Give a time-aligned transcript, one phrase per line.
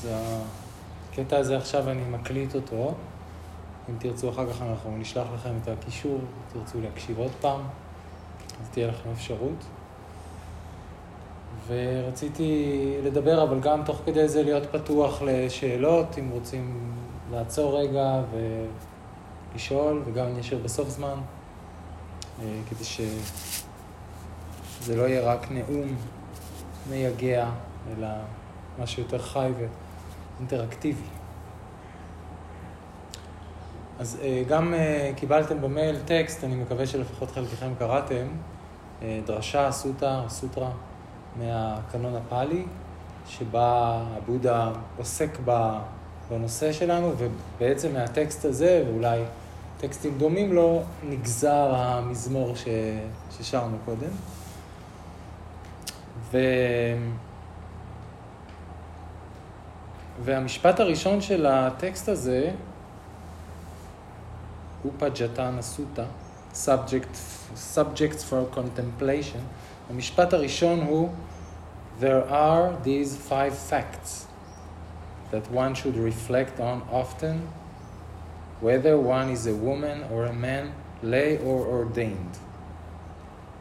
[0.00, 0.08] אז
[1.12, 2.94] הקטע הזה עכשיו אני מקליט אותו.
[3.88, 6.18] אם תרצו אחר כך אנחנו נשלח לכם את הקישור,
[6.52, 7.60] תרצו להקשיב עוד פעם,
[8.62, 9.64] אז תהיה לכם אפשרות.
[11.66, 16.92] ורציתי לדבר, אבל גם תוך כדי זה להיות פתוח לשאלות, אם רוצים
[17.30, 18.22] לעצור רגע
[19.52, 21.16] ולשאול, וגם אני אשאיר בסוף זמן,
[22.42, 25.96] אה, כדי שזה לא יהיה רק נאום
[26.90, 27.50] מייגע,
[27.90, 28.08] אלא
[28.78, 29.52] משהו יותר חי
[30.40, 31.02] ואינטראקטיבי.
[33.98, 38.26] אז אה, גם אה, קיבלתם במייל טקסט, אני מקווה שלפחות חלקכם קראתם,
[39.26, 40.70] דרשה, סוטה, סוטרה.
[41.36, 42.64] מהקנון הפאלי,
[43.28, 45.38] שבה הבודה עוסק
[46.30, 49.20] בנושא שלנו, ובעצם מהטקסט הזה, ואולי
[49.78, 52.64] טקסטים דומים לו, נגזר המזמור ש...
[53.30, 54.10] ששרנו קודם.
[56.32, 56.38] ו...
[60.24, 62.50] והמשפט הראשון של הטקסט הזה
[65.58, 66.04] אסותא,
[66.54, 67.16] subject,
[67.74, 69.40] subjects for contemplation.
[69.90, 71.08] המשפט הראשון הוא
[72.00, 74.26] There are these five facts
[75.30, 77.36] that one should reflect on often,
[78.62, 82.38] whether one is a woman or a man, lay or ordained.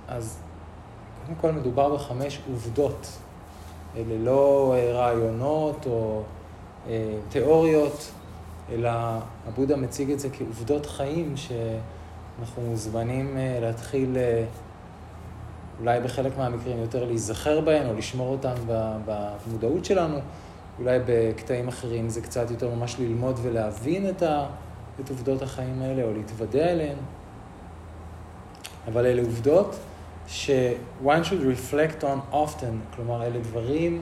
[0.08, 0.38] אז
[1.26, 3.08] קודם כל מדובר בחמש עובדות.
[3.98, 6.39] אלה לא אה, רעיונות או אה,
[7.30, 8.12] תיאוריות,
[8.72, 8.90] אלא
[9.48, 14.18] הבודה מציג את זה כעובדות חיים שאנחנו מוזמנים אה, להתחיל
[15.80, 18.54] אולי בחלק מהמקרים יותר להיזכר בהן או לשמור אותן
[19.06, 20.18] במודעות שלנו,
[20.80, 24.24] אולי בקטעים אחרים זה קצת יותר ממש ללמוד ולהבין את,
[25.10, 26.98] עובדות החיים האלה או להתוודע אליהן.
[28.88, 29.76] אבל אלה עובדות
[30.28, 34.02] ש-one should reflect on often, כלומר אלה דברים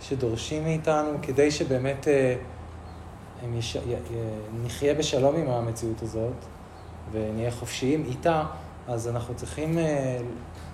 [0.00, 2.36] שדורשים מאיתנו כדי שבאמת אה,
[3.42, 3.76] הם יש...
[4.64, 6.32] נחיה בשלום עם המציאות הזאת
[7.12, 8.44] ונהיה חופשיים איתה,
[8.88, 10.18] אז אנחנו צריכים אה,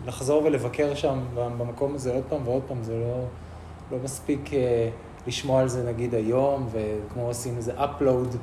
[0.06, 3.24] לחזור ולבקר שם במקום הזה עוד פעם ועוד פעם, זה לא,
[3.90, 4.88] לא מספיק אה,
[5.26, 8.36] לשמוע על זה נגיד היום, וכמו עושים איזה upload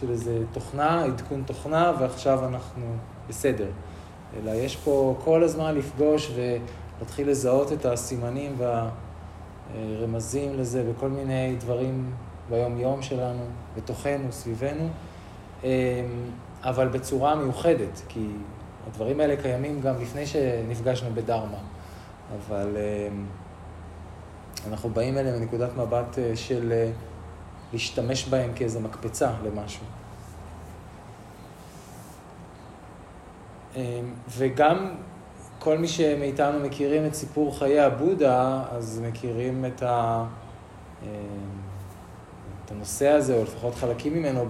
[0.00, 2.84] של איזה תוכנה, עדכון תוכנה, ועכשיו אנחנו
[3.28, 3.68] בסדר.
[4.36, 8.54] אלא יש פה כל הזמן לפגוש ולהתחיל לזהות את הסימנים
[9.72, 12.10] והרמזים לזה וכל מיני דברים
[12.50, 13.44] ביום-יום שלנו,
[13.76, 14.88] בתוכנו, סביבנו,
[15.64, 15.70] אה,
[16.62, 18.28] אבל בצורה מיוחדת, כי
[18.86, 21.58] הדברים האלה קיימים גם לפני שנפגשנו בדרמה,
[22.36, 23.26] אבל אמ,
[24.68, 26.90] אנחנו באים אליהם מנקודת מבט אה, של אה,
[27.72, 29.84] להשתמש בהם כאיזו מקפצה למשהו.
[34.28, 34.94] וגם
[35.64, 40.24] כל מי שמאיתנו מכירים את סיפור חיי הבודה, אז מכירים את, ה...
[41.02, 41.08] אמ,
[42.64, 44.46] את הנושא הזה, או לפחות חלקים ממנו.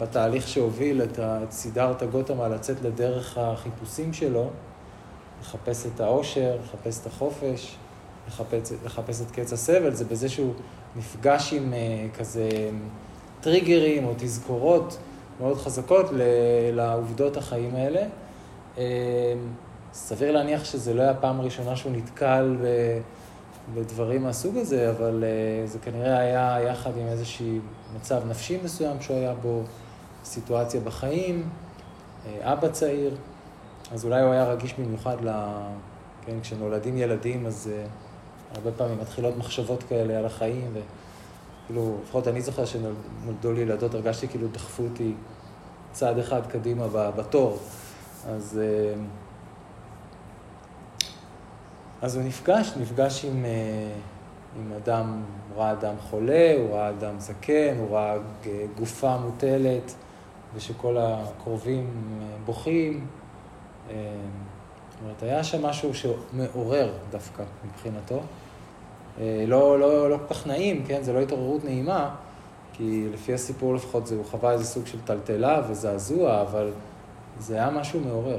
[0.00, 1.18] בתהליך שהוביל את
[1.50, 4.48] סידרתא גותמה לצאת לדרך החיפושים שלו,
[5.40, 7.76] לחפש את העושר, לחפש את החופש,
[8.28, 10.54] לחפש, לחפש את קץ הסבל, זה בזה שהוא
[10.96, 12.48] נפגש עם uh, כזה
[13.40, 14.98] טריגרים או תזכורות
[15.40, 16.06] מאוד חזקות
[16.72, 18.02] לעובדות החיים האלה.
[19.90, 22.66] Uh, סביר להניח שזה לא היה הפעם הראשונה שהוא נתקל ב...
[23.74, 27.58] בדברים מהסוג הזה, אבל uh, זה כנראה היה יחד עם איזשהו
[27.96, 29.62] מצב נפשי מסוים שהוא היה בו,
[30.24, 31.48] סיטואציה בחיים,
[32.26, 33.16] אה, אבא צעיר,
[33.92, 35.30] אז אולי הוא היה רגיש במיוחד ל...
[36.26, 42.40] כן, כשנולדים ילדים, אז uh, הרבה פעמים מתחילות מחשבות כאלה על החיים, וכאילו, לפחות אני
[42.40, 45.14] זוכר שנולדו לי ילדות, הרגשתי כאילו דחפו אותי
[45.92, 46.86] צעד אחד קדימה
[47.16, 47.58] בתור.
[48.26, 48.98] אז, uh,
[52.02, 57.20] אז הוא נפגש, נפגש עם, uh, עם אדם, הוא ראה אדם חולה, הוא ראה אדם
[57.20, 58.16] זקן, הוא ראה
[58.76, 59.94] גופה מוטלת.
[60.54, 63.06] ושכל הקרובים אה, בוכים.
[63.90, 63.94] אה,
[64.90, 68.20] זאת אומרת, היה שם משהו שמעורר דווקא מבחינתו.
[69.20, 71.02] אה, לא, לא, לא כל כך נעים, כן?
[71.02, 72.14] זה לא התעוררות נעימה,
[72.72, 76.70] כי לפי הסיפור לפחות זה, הוא חווה איזה סוג של טלטלה וזעזוע, אבל
[77.38, 78.38] זה היה משהו מעורר.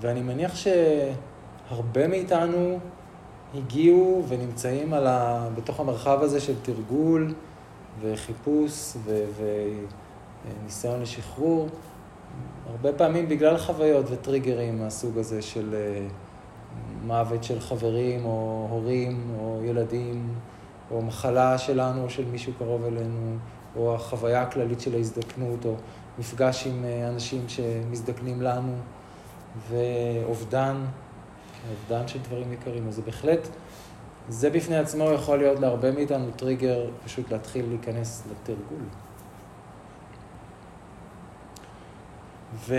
[0.00, 2.78] ואני מניח שהרבה מאיתנו
[3.54, 5.48] הגיעו ונמצאים ה...
[5.54, 7.34] בתוך המרחב הזה של תרגול,
[8.00, 8.96] וחיפוש
[10.62, 11.68] וניסיון לשחרור,
[12.70, 16.06] הרבה פעמים בגלל חוויות וטריגרים מהסוג הזה של אה,
[17.06, 20.34] מוות של חברים או הורים או ילדים,
[20.90, 23.36] או מחלה שלנו או של מישהו קרוב אלינו,
[23.76, 25.74] או החוויה הכללית של ההזדקנות, או
[26.18, 28.72] מפגש עם אה, אנשים שמזדקנים לנו,
[29.68, 30.84] ואובדן,
[31.70, 32.88] אובדן של דברים יקרים.
[32.88, 33.48] אז זה בהחלט
[34.28, 38.84] זה בפני עצמו יכול להיות להרבה מאיתנו טריגר פשוט להתחיל להיכנס לתרגול.
[42.54, 42.74] ו...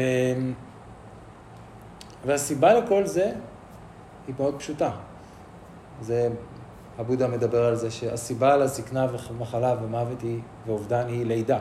[2.25, 3.31] והסיבה לכל זה
[4.27, 4.91] היא מאוד פשוטה.
[6.01, 6.29] זה,
[6.97, 11.59] הבודה מדבר על זה שהסיבה לזקנה ומחלה ומוות היא, ואובדן היא לידה.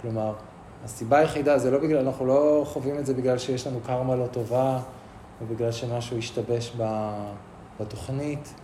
[0.00, 0.34] כלומר,
[0.84, 4.26] הסיבה היחידה זה לא בגלל, אנחנו לא חווים את זה בגלל שיש לנו קרמה לא
[4.26, 4.78] טובה,
[5.40, 6.76] או בגלל שמשהו השתבש
[7.80, 8.54] בתוכנית.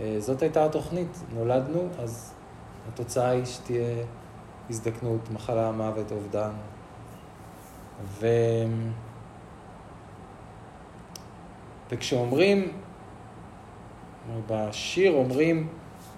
[0.00, 2.32] אה, זאת הייתה התוכנית, נולדנו, אז
[2.88, 4.04] התוצאה היא שתהיה
[4.70, 6.50] הזדקנות, מחלה, מוות, אובדן.
[8.20, 8.26] ו...
[11.90, 12.72] וכשאומרים,
[14.46, 15.68] בשיר אומרים,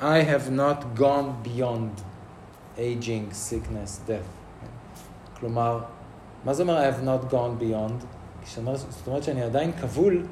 [0.00, 2.02] I have not gone beyond
[2.78, 4.28] aging, sickness, death.
[5.40, 5.80] כלומר,
[6.44, 8.04] מה זה אומר I have not gone beyond?
[8.66, 10.26] זאת אומרת שאני עדיין כבול,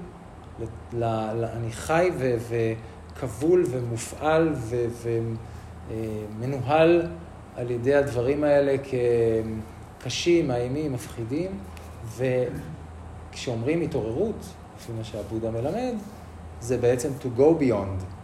[0.61, 1.05] ל, ל,
[1.45, 4.87] אני חי ו, וכבול ומופעל ו,
[5.89, 7.09] ומנוהל
[7.57, 8.77] על ידי הדברים האלה
[10.01, 11.51] כקשים, מאיימים, מפחידים,
[12.17, 15.95] וכשאומרים התעוררות, לפי מה שהבודה מלמד,
[16.61, 18.16] זה בעצם to go beyond.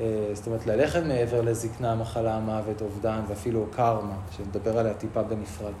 [0.00, 5.72] אה, זאת אומרת, ללכת מעבר לזקנה, מחלה, מוות, אובדן ואפילו קרמה, שנדבר עליה טיפה בנפרד.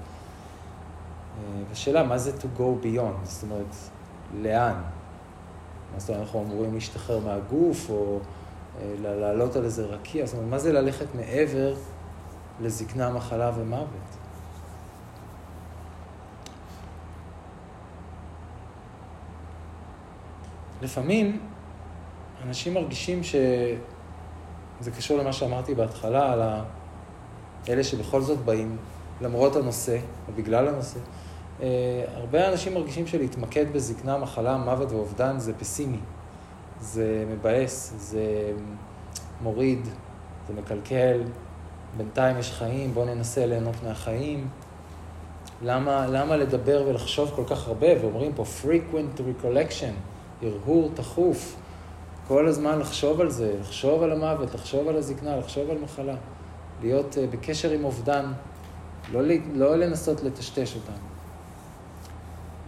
[1.72, 3.24] השאלה, מה זה to go beyond?
[3.24, 3.74] זאת אומרת,
[4.42, 4.74] לאן?
[5.94, 8.18] מה זאת אומרת, אנחנו אמורים להשתחרר מהגוף, או
[8.80, 10.26] אה, לעלות על איזה רקיע?
[10.26, 11.74] זאת אומרת, מה זה ללכת מעבר
[12.60, 13.86] לזקנה, מחלה ומוות?
[20.82, 21.40] לפעמים
[22.46, 23.34] אנשים מרגישים ש...
[24.80, 26.42] זה קשור למה שאמרתי בהתחלה, על
[27.68, 28.76] אלה שבכל זאת באים
[29.20, 29.98] למרות הנושא,
[30.28, 30.98] או בגלל הנושא.
[31.60, 31.62] Uh,
[32.14, 35.98] הרבה אנשים מרגישים שלהתמקד בזקנה, מחלה, מוות ואובדן זה פסימי.
[36.80, 38.52] זה מבאס, זה
[39.42, 39.88] מוריד,
[40.48, 41.20] זה מקלקל.
[41.96, 44.48] בינתיים יש חיים, בואו ננסה ליהנות מהחיים.
[45.62, 47.86] למה, למה לדבר ולחשוב כל כך הרבה?
[48.00, 49.94] ואומרים פה frequent recollection,
[50.42, 51.56] הרהור תכוף.
[52.30, 56.14] כל הזמן לחשוב על זה, לחשוב על המוות, לחשוב על הזקנה, לחשוב על מחלה.
[56.80, 58.32] להיות uh, בקשר עם אובדן,
[59.12, 59.20] לא,
[59.54, 60.92] לא לנסות לטשטש אותם.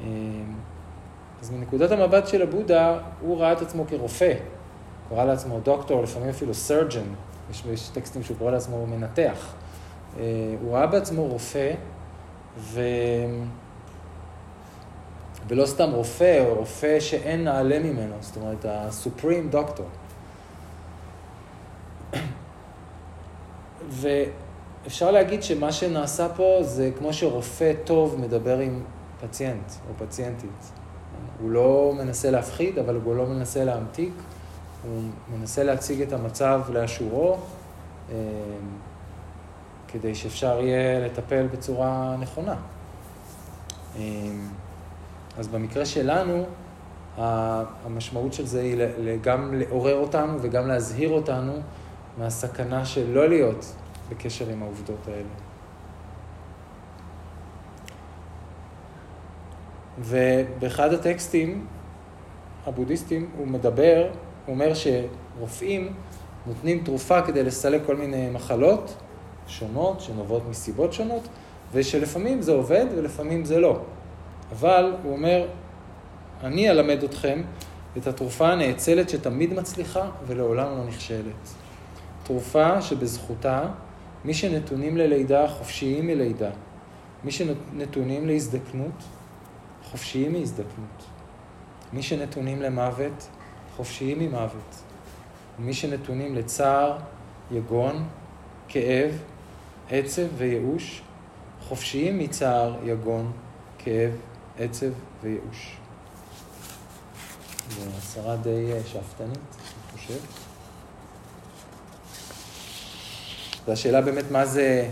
[0.01, 0.07] אמ,
[1.41, 4.35] אז מנקודת המבט של הבודה, הוא ראה את עצמו כרופא.
[5.09, 7.07] הוא קרא לעצמו דוקטור, לפעמים אפילו סרג'ן,
[7.51, 9.55] יש, יש טקסטים שהוא קורא לעצמו מנתח.
[10.19, 10.23] אה,
[10.63, 11.75] הוא ראה בעצמו רופא,
[12.59, 12.81] ו...
[15.49, 19.87] ולא סתם רופא, או רופא שאין נעלה ממנו, זאת אומרת, הסופרים דוקטור.
[23.91, 28.83] ואפשר להגיד שמה שנעשה פה זה כמו שרופא טוב מדבר עם
[29.21, 30.73] פציינט או פציינטית.
[31.41, 34.13] הוא לא מנסה להפחיד, אבל הוא לא מנסה להמתיק,
[34.85, 35.03] הוא
[35.39, 37.37] מנסה להציג את המצב לאשורו,
[38.11, 38.17] אה,
[39.89, 42.57] כדי שאפשר יהיה לטפל בצורה נכונה.
[45.39, 46.47] אז במקרה שלנו,
[47.17, 48.77] המשמעות של זה היא
[49.21, 51.53] גם לעורר אותנו וגם להזהיר אותנו
[52.19, 53.75] מהסכנה של לא להיות
[54.09, 55.29] בקשר עם העובדות האלה.
[59.99, 61.67] ובאחד הטקסטים
[62.67, 64.11] הבודהיסטים הוא מדבר,
[64.47, 65.93] הוא אומר שרופאים
[66.47, 68.97] נותנים תרופה כדי לסלק כל מיני מחלות
[69.47, 71.29] שונות, שנובעות מסיבות שונות,
[71.73, 73.81] ושלפעמים זה עובד ולפעמים זה לא.
[74.53, 75.47] אבל הוא אומר,
[76.43, 77.43] אני אלמד אתכם
[77.97, 81.49] את התרופה הנאצלת שתמיד מצליחה ולעולם לא נכשלת.
[82.23, 83.69] תרופה שבזכותה
[84.25, 86.51] מי שנתונים ללידה חופשיים מלידה,
[87.25, 89.03] מי שנתונים להזדקנות
[89.91, 91.05] חופשיים מהזדקנות.
[91.93, 93.29] מי שנתונים למוות,
[93.77, 94.83] חופשיים ממוות.
[95.59, 96.99] ומי שנתונים לצער,
[97.51, 98.05] יגון,
[98.69, 99.23] כאב,
[99.91, 101.03] עצב וייאוש,
[101.61, 103.33] חופשיים מצער, יגון,
[103.79, 104.13] כאב,
[104.59, 104.87] עצב
[105.23, 105.77] וייאוש.
[107.71, 110.19] זו הצהרה די אה, שאפתנית, אני חושב.
[113.67, 114.91] והשאלה באמת מה זה,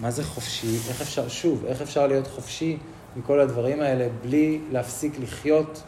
[0.00, 2.78] מה זה חופשי, איך אפשר, שוב, איך אפשר להיות חופשי
[3.16, 5.82] מכל הדברים האלה בלי להפסיק לחיות,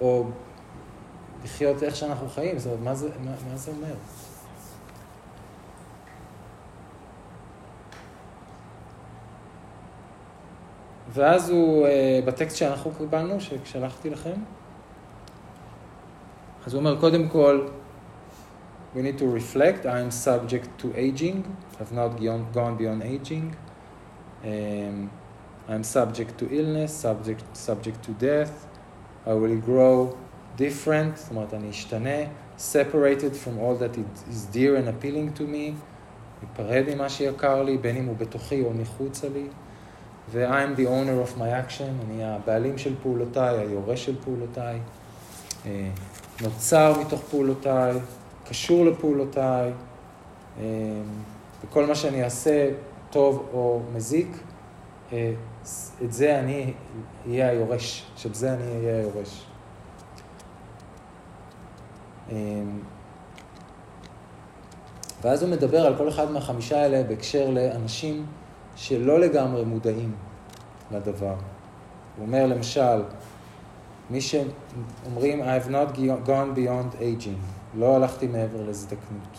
[0.00, 0.24] או
[1.44, 2.58] לחיות איך שאנחנו חיים.
[2.58, 3.94] זאת אומרת, מה זה, מה, מה זה אומר?
[11.12, 14.40] ואז הוא, אה, בטקסט שאנחנו קיבלנו, ששלחתי לכם,
[16.66, 17.68] אז הוא אומר, קודם כל,
[18.94, 21.42] we need to reflect, I am subject to aging,
[21.78, 22.20] have not
[22.54, 23.54] gone beyond aging.
[24.44, 25.10] Um,
[25.68, 28.66] I'm subject to illness, subject, subject to death.
[29.26, 30.16] I will grow
[30.56, 32.18] different, זאת אומרת, אני אשתנה,
[32.58, 33.96] separated from all that
[34.30, 35.74] is dear and appealing to me,
[36.42, 39.46] ניפרד ממה שיקר לי, בין אם הוא בתוכי או מחוצה לי,
[40.30, 44.78] ו-I'm the owner of my action, אני הבעלים של פעולותיי, היורש של פעולותיי,
[45.66, 45.88] אה,
[46.42, 47.94] נוצר מתוך פעולותיי,
[48.48, 49.72] קשור לפעולותיי,
[50.58, 50.64] אה,
[51.64, 52.70] וכל מה שאני אעשה,
[53.10, 54.36] טוב או מזיק,
[55.12, 55.32] אה,
[56.04, 56.72] את זה אני
[57.26, 59.46] אהיה היורש, של זה אני אהיה היורש.
[65.22, 68.26] ואז הוא מדבר על כל אחד מהחמישה האלה בהקשר לאנשים
[68.80, 70.12] שלא לגמרי מודעים
[70.90, 71.34] לדבר.
[72.16, 73.02] הוא אומר למשל,
[74.10, 75.96] מי שאומרים, I have not
[76.26, 77.40] gone beyond aging,
[77.74, 79.38] לא הלכתי מעבר לזדקנות.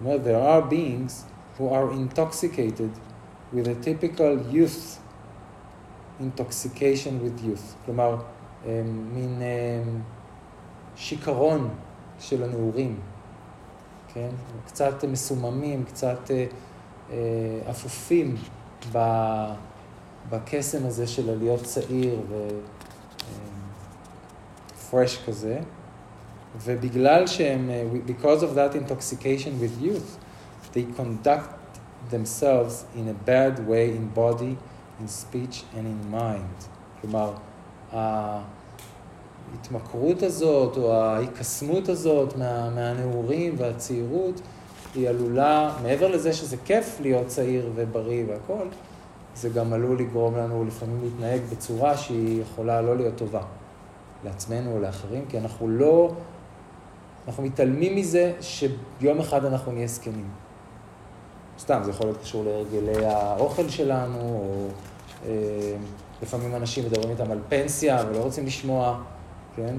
[0.00, 1.24] הוא אומר, there are beings
[1.58, 2.92] who are intoxicated
[3.54, 4.98] with a typical youth
[6.20, 7.84] intoxication with youth.
[7.84, 8.16] כלומר,
[9.12, 9.42] מין
[10.96, 11.68] שיכרון
[12.18, 13.00] של הנעורים.
[14.14, 14.28] כן?
[14.66, 16.46] קצת מסוממים, קצת אה,
[17.70, 18.36] אפופים
[20.30, 22.20] בקסם הזה של להיות צעיר
[24.88, 25.58] ופרש אה, כזה.
[26.58, 27.70] ובגלל שהם,
[28.06, 30.18] because of that intoxication with youth,
[30.74, 31.50] they conduct
[32.10, 34.56] themselves in a bad way in body,
[35.00, 36.68] in speech and in mind.
[37.00, 37.32] כלומר,
[39.52, 44.40] ההתמכרות הזאת, או ההיקסמות הזאת מה, מהנעורים והצעירות,
[44.94, 48.68] היא עלולה, מעבר לזה שזה כיף להיות צעיר ובריא והכול,
[49.34, 53.42] זה גם עלול לגרום לנו לפעמים להתנהג בצורה שהיא יכולה לא להיות טובה
[54.24, 56.12] לעצמנו או לאחרים, כי אנחנו לא,
[57.26, 60.28] אנחנו מתעלמים מזה שיום אחד אנחנו נהיה זקנים.
[61.58, 64.68] סתם, זה יכול להיות קשור להרגלי האוכל שלנו, או
[65.26, 65.76] אה,
[66.22, 69.00] לפעמים אנשים מדברים איתם על פנסיה ולא רוצים לשמוע.
[69.56, 69.74] כן?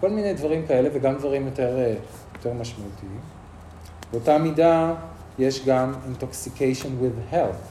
[0.00, 1.94] כל מיני דברים כאלה וגם דברים יותר, אה,
[2.34, 3.20] יותר משמעותיים.
[4.14, 4.94] באותה מידה
[5.38, 7.64] יש גם intoxication with health,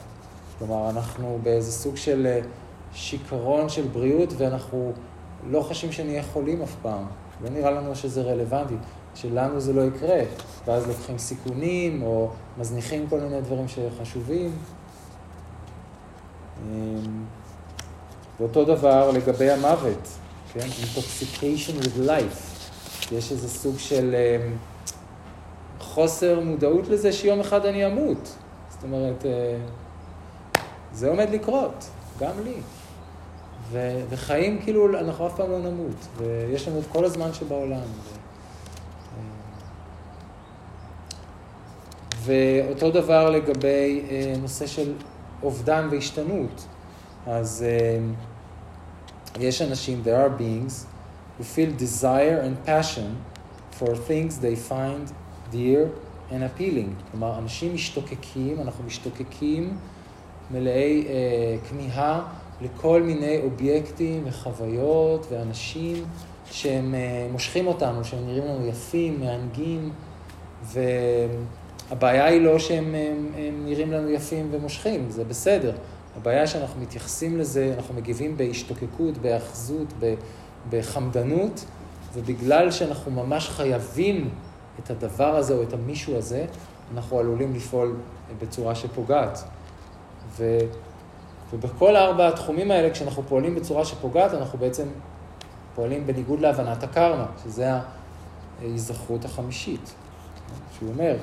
[0.58, 2.40] כלומר אנחנו באיזה סוג של אה,
[2.94, 4.92] שיכרון של בריאות ואנחנו
[5.50, 7.04] לא חשים שנהיה חולים אף פעם,
[7.44, 8.74] לא נראה לנו שזה רלוונטי,
[9.14, 10.20] שלנו זה לא יקרה,
[10.66, 14.52] ואז לוקחים סיכונים או מזניחים כל מיני דברים שחשובים.
[16.62, 17.24] אמ,
[18.40, 20.08] ואותו דבר לגבי המוות.
[20.52, 20.60] כן?
[20.60, 22.64] intoxication with life.
[23.12, 24.73] יש איזה סוג של um,
[25.94, 28.34] חוסר מודעות לזה שיום אחד אני אמות.
[28.70, 30.58] זאת אומרת, uh,
[30.92, 31.84] זה עומד לקרות,
[32.20, 32.54] גם לי.
[33.70, 37.80] ו- וחיים כאילו, אנחנו אף פעם לא נמות, ויש לנו את כל הזמן שבעולם.
[42.24, 44.92] ו- ואותו דבר לגבי uh, נושא של
[45.42, 46.66] אובדן והשתנות.
[47.26, 47.64] אז
[49.40, 50.86] יש אנשים, there are beings,
[51.38, 53.08] who feel desire and passion
[53.78, 55.23] for things they find
[55.54, 55.86] dear
[56.30, 57.10] and appealing.
[57.10, 59.76] כלומר, אנשים משתוקקים, אנחנו משתוקקים
[60.50, 62.22] מלאי אה, כמיהה
[62.60, 66.04] לכל מיני אובייקטים וחוויות ואנשים
[66.50, 69.90] שהם אה, מושכים אותנו, שהם נראים לנו יפים, מענגים,
[70.62, 75.72] והבעיה היא לא שהם הם, הם נראים לנו יפים ומושכים, זה בסדר.
[76.16, 79.92] הבעיה שאנחנו מתייחסים לזה, אנחנו מגיבים בהשתוקקות, בהאחזות,
[80.70, 81.64] בחמדנות,
[82.14, 84.30] ובגלל שאנחנו ממש חייבים
[84.78, 86.46] את הדבר הזה או את המישהו הזה,
[86.94, 87.96] אנחנו עלולים לפעול
[88.40, 89.44] בצורה שפוגעת.
[90.36, 90.58] ו,
[91.52, 94.88] ובכל ארבע התחומים האלה, כשאנחנו פועלים בצורה שפוגעת, אנחנו בעצם
[95.74, 97.70] פועלים בניגוד להבנת הקרמה, שזה
[98.60, 99.94] ההיזכרות החמישית.
[100.78, 101.16] שהוא אומר,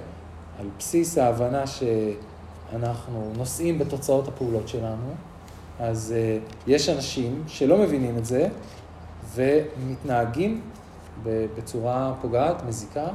[0.59, 1.83] על בסיס ההבנה ש...
[2.75, 5.13] אנחנו נושאים בתוצאות הפעולות שלנו,
[5.79, 8.47] אז uh, יש אנשים שלא מבינים את זה
[9.33, 10.61] ומתנהגים
[11.23, 13.07] בצורה פוגעת, מזיקה,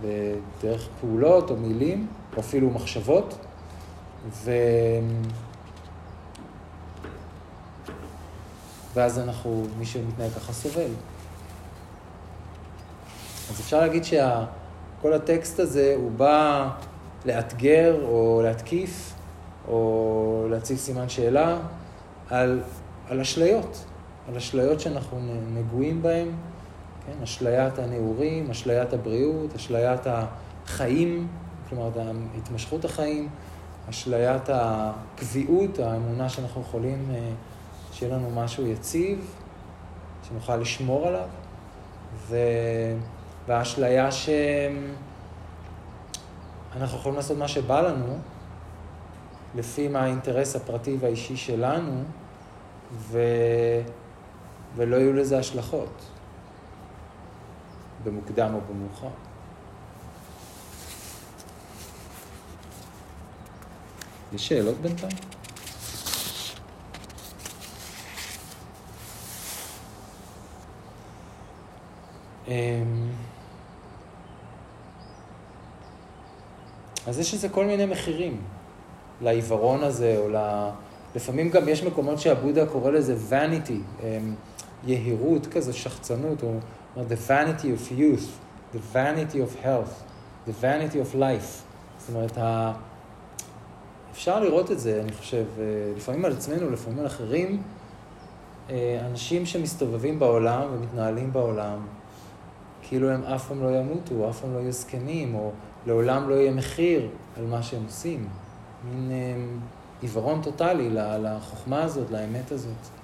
[0.00, 2.06] בדרך פעולות או מילים,
[2.36, 3.38] או אפילו מחשבות,
[4.30, 4.50] ו...
[8.94, 10.90] ואז אנחנו, מי שמתנהג ככה סובל.
[13.50, 16.70] אז אפשר להגיד שכל הטקסט הזה הוא בא
[17.24, 19.14] לאתגר או להתקיף
[19.68, 21.58] או להציב סימן שאלה
[22.30, 22.60] על,
[23.08, 23.84] על אשליות,
[24.28, 25.18] על אשליות שאנחנו
[25.54, 26.28] נגועים בהן,
[27.06, 27.22] כן?
[27.22, 31.28] אשליית הנעורים, אשליית הבריאות, אשליית החיים,
[31.68, 31.90] כלומר
[32.36, 33.28] התמשכות החיים,
[33.90, 37.30] אשליית הקביעות, האמונה שאנחנו יכולים, אה,
[37.92, 39.34] שיהיה לנו משהו יציב,
[40.28, 41.28] שנוכל לשמור עליו,
[42.28, 42.36] ו...
[43.46, 44.28] והאשליה ש...
[46.76, 48.18] אנחנו יכולים לעשות מה שבא לנו,
[49.54, 52.02] לפי מה האינטרס הפרטי והאישי שלנו,
[52.92, 53.18] ו...
[54.76, 56.02] ולא יהיו לזה השלכות.
[58.04, 59.08] במוקדם או במאוחר.
[64.32, 65.16] יש שאלות בינתיים?
[72.48, 72.52] אמ,
[77.06, 78.42] אז יש לזה כל מיני מחירים,
[79.20, 80.36] לעיוורון הזה, או ל...
[81.14, 84.34] לפעמים גם יש מקומות שהבודה קורא לזה vanity, אמ,
[84.86, 86.58] יהירות כזו, שחצנות, או
[86.96, 88.38] the vanity of youth,
[88.72, 89.94] the vanity of health,
[90.46, 91.62] the vanity of life.
[91.98, 92.72] זאת אומרת, ה...
[94.12, 95.64] אפשר לראות את זה, אני חושב, אה,
[95.96, 97.62] לפעמים על עצמנו, לפעמים על אחרים,
[98.70, 101.78] אה, אנשים שמסתובבים בעולם ומתנהלים בעולם,
[102.82, 105.50] כאילו הם אף פעם לא ימותו, אף פעם לא יהיו זקנים, או
[105.86, 108.28] לעולם לא יהיה מחיר על מה שהם עושים.
[108.84, 109.42] מין אה,
[110.02, 110.90] עיוורון טוטאלי
[111.22, 112.99] לחוכמה הזאת, לאמת הזאת.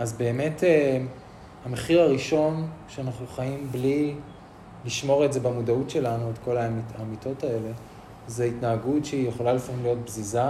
[0.00, 0.62] אז באמת
[1.64, 4.14] המחיר הראשון שאנחנו חיים בלי
[4.84, 6.56] לשמור את זה במודעות שלנו, את כל
[6.98, 7.70] האמיתות האלה,
[8.26, 10.48] זה התנהגות שהיא יכולה לפעמים להיות בזיזה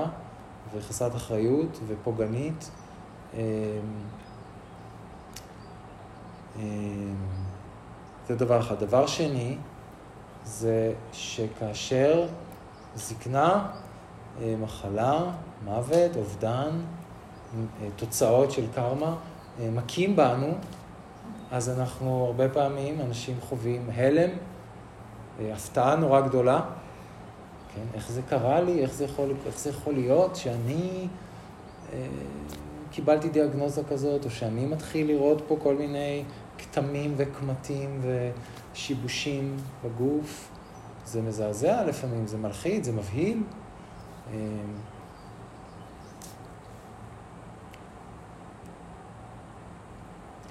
[0.74, 2.70] וחסרת אחריות ופוגענית.
[3.34, 3.40] אמ,
[6.56, 6.62] אמ,
[8.28, 8.80] זה דבר אחד.
[8.80, 9.56] דבר שני,
[10.44, 12.26] זה שכאשר
[12.94, 13.66] זקנה,
[14.42, 15.22] אה, מחלה,
[15.64, 19.29] מוות, אובדן, אה, תוצאות של קרמה, אה,
[19.72, 20.54] מכים בנו,
[21.50, 24.30] אז אנחנו הרבה פעמים, אנשים חווים הלם,
[25.52, 26.60] הפתעה נורא גדולה,
[27.74, 27.82] כן?
[27.94, 31.08] איך זה קרה לי, איך זה יכול, איך זה יכול להיות שאני
[31.92, 32.06] אה,
[32.90, 36.24] קיבלתי דיאגנוזה כזאת, או שאני מתחיל לראות פה כל מיני
[36.58, 38.00] כתמים וקמטים
[38.72, 40.48] ושיבושים בגוף.
[41.06, 43.42] זה מזעזע לפעמים, זה מלחיץ, זה מבהיל.
[44.32, 44.36] אה,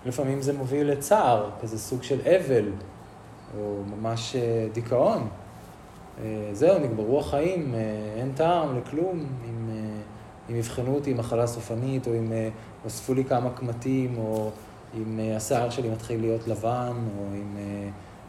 [0.05, 2.71] לפעמים זה מוביל לצער, כזה סוג של אבל,
[3.57, 5.27] או ממש אה, דיכאון.
[6.19, 7.79] אה, זהו, נגמרו החיים, אה,
[8.15, 9.25] אין טעם לכלום.
[9.49, 9.69] אם,
[10.49, 12.31] אם יבחנו אותי עם מחלה סופנית, או אם
[12.85, 14.51] אוספו לי כמה קמטים, או
[14.97, 17.57] אם השיער שלי מתחיל להיות לבן, או אם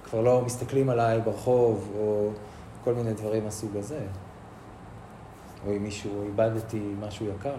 [0.05, 2.31] כבר לא מסתכלים עליי ברחוב, או
[2.85, 4.01] כל מיני דברים מהסוג הזה.
[5.67, 7.55] או אם מישהו, איבדתי משהו יקר.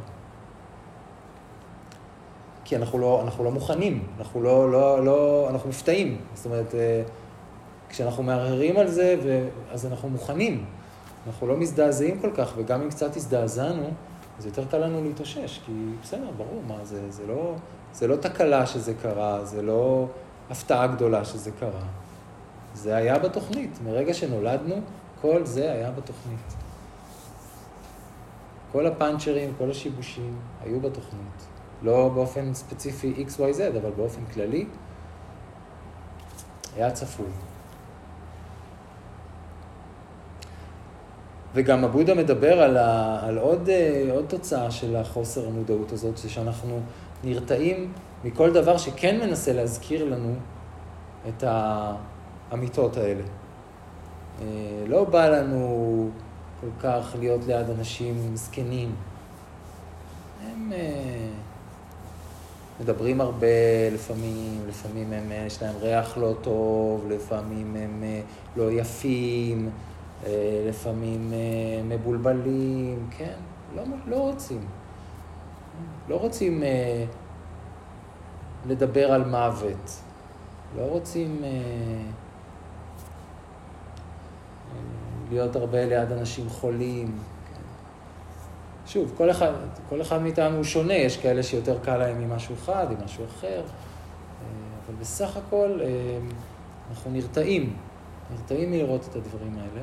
[2.72, 6.18] כי אנחנו לא, אנחנו לא מוכנים, אנחנו לא, לא, לא, אנחנו מופתעים.
[6.34, 6.76] זאת אומרת,
[7.90, 9.48] כשאנחנו מערערים על זה, ו...
[9.72, 10.66] אז אנחנו מוכנים.
[11.28, 13.90] אנחנו לא מזדעזעים כל כך, וגם אם קצת הזדעזענו,
[14.38, 15.72] אז יותר קל לנו להתאושש, כי
[16.04, 17.56] בסדר, ברור, מה, זה, זה, לא,
[17.94, 20.06] זה לא תקלה שזה קרה, זה לא
[20.50, 21.86] הפתעה גדולה שזה קרה.
[22.74, 23.80] זה היה בתוכנית.
[23.84, 24.76] מרגע שנולדנו,
[25.22, 26.54] כל זה היה בתוכנית.
[28.72, 31.51] כל הפאנצ'רים, כל השיבושים היו בתוכנית.
[31.84, 34.66] לא באופן ספציפי XYZ, אבל באופן כללי,
[36.76, 37.26] היה צפוי.
[41.54, 46.30] וגם הבודה מדבר על, ה, על עוד, אה, עוד תוצאה של החוסר המודעות הזאת, זה
[46.30, 46.80] שאנחנו
[47.24, 50.36] נרתעים מכל דבר שכן מנסה להזכיר לנו
[51.28, 51.44] את
[52.52, 53.24] האמיתות האלה.
[54.42, 54.48] אה,
[54.88, 56.10] לא בא לנו
[56.62, 58.96] כל כך להיות ליד אנשים זקנים.
[60.46, 61.30] הם אה,
[62.82, 63.48] מדברים הרבה
[63.94, 68.04] לפעמים, לפעמים הם, יש להם ריח לא טוב, לפעמים הם
[68.56, 69.70] לא יפים.
[70.26, 73.34] אה, לפעמים אה, מבולבלים, כן,
[73.76, 74.66] לא, לא רוצים.
[76.10, 77.06] לא רוצים אה,
[78.68, 80.02] לדבר על מוות,
[80.78, 81.42] לא רוצים
[85.30, 87.18] להיות הרבה ליד אנשים חולים.
[88.94, 89.52] שוב, כל אחד,
[89.90, 93.26] כל אחד מאיתנו הוא שונה, יש כאלה שיותר קל להם עם משהו אחד, עם משהו
[93.26, 93.62] אחר,
[94.86, 95.80] אבל בסך הכל
[96.90, 97.76] אנחנו נרתעים,
[98.32, 99.82] נרתעים מלראות את הדברים האלה.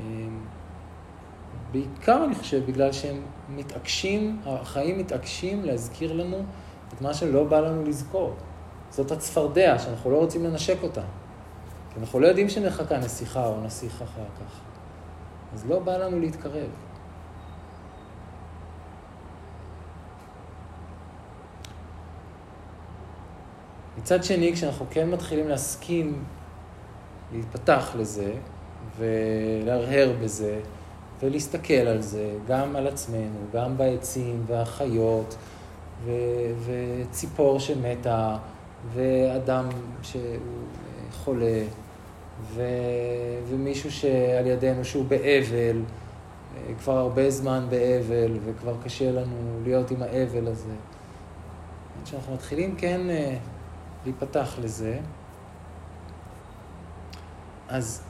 [0.00, 0.40] אמ,
[1.72, 6.42] בעיקר אני חושב בגלל שהם מתעקשים, החיים מתעקשים להזכיר לנו
[6.94, 8.34] את מה שלא בא לנו לזכור.
[8.90, 11.02] זאת הצפרדע שאנחנו לא רוצים לנשק אותה.
[11.94, 14.60] כי אנחנו לא יודעים שנחכה נסיכה או נסיך אחר כך.
[15.54, 16.89] אז לא בא לנו להתקרב.
[24.00, 26.24] מצד שני, כשאנחנו כן מתחילים להסכים
[27.32, 28.32] להיפתח לזה,
[28.98, 30.60] ולהרהר בזה,
[31.22, 35.36] ולהסתכל על זה, גם על עצמנו, גם בעצים והחיות,
[36.04, 38.36] ו- וציפור שמתה,
[38.92, 39.68] ואדם
[40.02, 40.22] שהוא
[41.12, 41.62] חולה,
[42.54, 45.82] ו- ומישהו שעל ידינו שהוא באבל,
[46.78, 50.74] כבר הרבה זמן באבל, וכבר קשה לנו להיות עם האבל הזה.
[52.04, 53.36] כשאנחנו מתחילים כן אה,
[54.04, 54.98] להיפתח לזה,
[57.68, 58.02] אז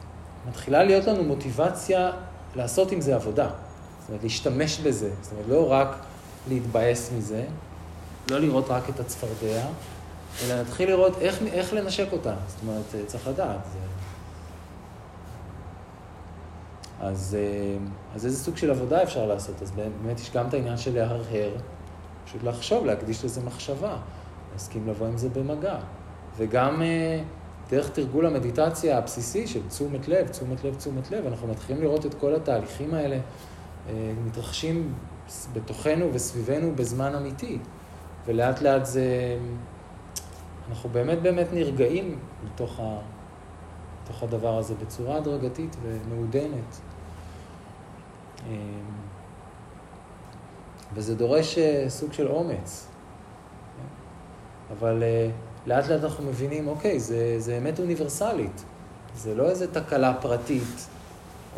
[0.48, 2.10] מתחילה להיות לנו מוטיבציה
[2.56, 3.50] לעשות עם זה עבודה.
[4.00, 5.10] זאת אומרת, להשתמש בזה.
[5.22, 5.96] זאת אומרת, לא רק
[6.48, 7.44] להתבאס מזה,
[8.30, 9.66] לא לראות רק את הצפרדע,
[10.44, 12.34] אלא להתחיל לראות איך, איך לנשק אותה.
[12.48, 13.60] זאת אומרת, צריך לדעת.
[13.72, 13.78] זה...
[17.00, 17.78] אז, אה,
[18.14, 19.62] אז איזה סוג של עבודה אפשר לעשות?
[19.62, 21.50] אז באמת יש גם את העניין של להרהר,
[22.24, 23.96] פשוט לחשוב, להקדיש לזה מחשבה,
[24.52, 25.78] להסכים לבוא עם זה במגע.
[26.36, 27.22] וגם אה,
[27.70, 32.14] דרך תרגול המדיטציה הבסיסי של תשומת לב, תשומת לב, תשומת לב, אנחנו מתחילים לראות את
[32.14, 33.16] כל התהליכים האלה
[33.88, 34.94] אה, מתרחשים
[35.52, 37.58] בתוכנו וסביבנו בזמן אמיתי.
[38.26, 39.38] ולאט לאט זה,
[40.70, 42.98] אנחנו באמת באמת נרגעים לתוך, ה,
[44.04, 46.80] לתוך הדבר הזה בצורה הדרגתית ומעודנת.
[48.48, 48.54] אה,
[50.94, 51.58] וזה דורש
[51.88, 52.89] סוג של אומץ.
[54.78, 55.02] אבל
[55.66, 58.64] לאט לאט אנחנו מבינים, אוקיי, זה, זה אמת אוניברסלית.
[59.16, 60.88] זה לא איזה תקלה פרטית,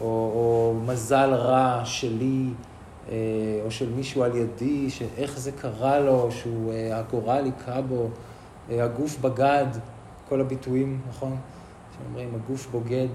[0.01, 2.49] או, או מזל רע שלי,
[3.09, 3.15] אה,
[3.65, 8.09] או של מישהו על ידי, שאיך זה קרה לו, שהוא, אה, הגורל היכה בו,
[8.71, 9.67] אה, הגוף בגד,
[10.29, 11.37] כל הביטויים, נכון?
[11.99, 13.09] שאומרים, הגוף בוגד.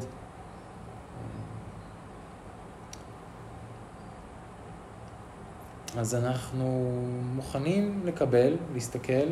[5.98, 6.92] אז אנחנו
[7.36, 9.28] מוכנים לקבל, להסתכל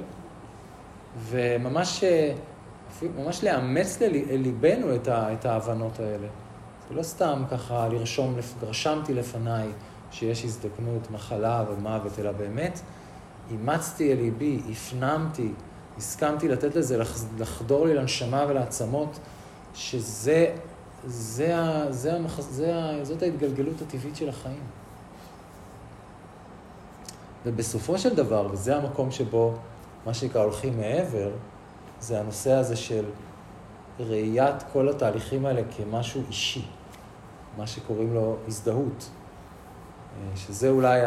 [1.17, 2.03] וממש
[3.17, 6.27] ממש לאמץ לליבנו את, ה, את ההבנות האלה.
[6.89, 9.67] זה לא סתם ככה לרשום, רשמתי לפניי
[10.11, 12.79] שיש הזדקנות, מחלה ומוות, אלא באמת
[13.51, 15.51] אימצתי אל ליבי, הפנמתי,
[15.97, 17.03] הסכמתי לתת לזה
[17.37, 19.19] לחדור לי לנשמה ולעצמות,
[19.73, 20.55] שזה,
[21.05, 21.55] זה,
[21.89, 24.63] זה, זה, זה, זאת ההתגלגלות הטבעית של החיים.
[27.45, 29.53] ובסופו של דבר, וזה המקום שבו
[30.05, 31.31] מה שנקרא הולכים מעבר,
[31.99, 33.05] זה הנושא הזה של
[33.99, 36.65] ראיית כל התהליכים האלה כמשהו אישי,
[37.57, 39.09] מה שקוראים לו הזדהות,
[40.35, 41.01] שזה אולי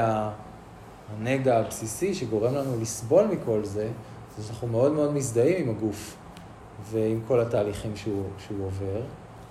[1.12, 3.90] הנגע הבסיסי שגורם לנו לסבול מכל זה,
[4.36, 6.16] זה שאנחנו מאוד מאוד מזדהים עם הגוף
[6.82, 9.00] ועם כל התהליכים שהוא, שהוא עובר,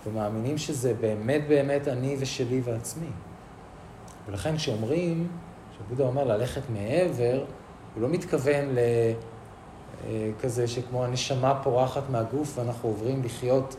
[0.06, 3.10] ומאמינים שזה באמת באמת אני ושלי ועצמי.
[4.28, 5.28] ולכן כשאומרים,
[5.72, 7.44] כשבודה אומר ללכת מעבר,
[7.96, 8.80] הוא לא מתכוון ל...
[10.06, 13.76] אה, כזה שכמו הנשמה פורחת מהגוף ואנחנו עוברים לחיות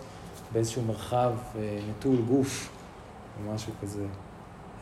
[0.52, 2.70] באיזשהו מרחב אה, נטול גוף
[3.38, 4.04] או משהו כזה,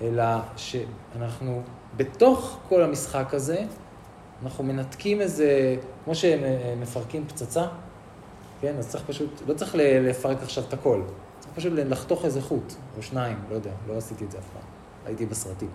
[0.01, 0.25] אלא
[0.57, 1.63] שאנחנו
[1.97, 3.65] בתוך כל המשחק הזה,
[4.45, 7.67] אנחנו מנתקים איזה, כמו שמפרקים פצצה,
[8.61, 8.75] כן?
[8.79, 11.03] אז צריך פשוט, לא צריך לפרק עכשיו את הכל,
[11.41, 14.63] צריך פשוט לחתוך איזה חוט, או שניים, לא יודע, לא עשיתי את זה אף פעם,
[15.07, 15.71] הייתי בסרטים.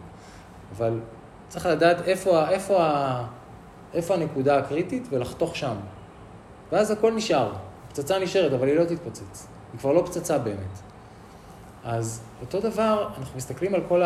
[0.78, 1.00] אבל
[1.50, 2.78] צריך לדעת איפה, איפה
[3.94, 5.76] איפה הנקודה הקריטית ולחתוך שם.
[6.72, 7.54] ואז הכל נשאר.
[7.90, 9.48] פצצה נשארת, אבל היא לא תתפוצץ.
[9.74, 10.80] היא כבר לא פצצה באמת.
[11.84, 14.02] אז אותו דבר, אנחנו מסתכלים על כל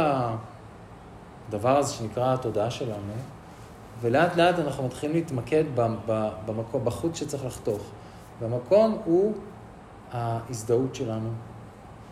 [1.50, 3.14] הדבר הזה שנקרא התודעה שלנו,
[4.02, 5.64] ולאט לאט אנחנו מתחילים להתמקד
[6.46, 7.82] במקום, בחוט שצריך לחתוך.
[8.40, 9.34] והמקום הוא
[10.12, 11.30] ההזדהות שלנו.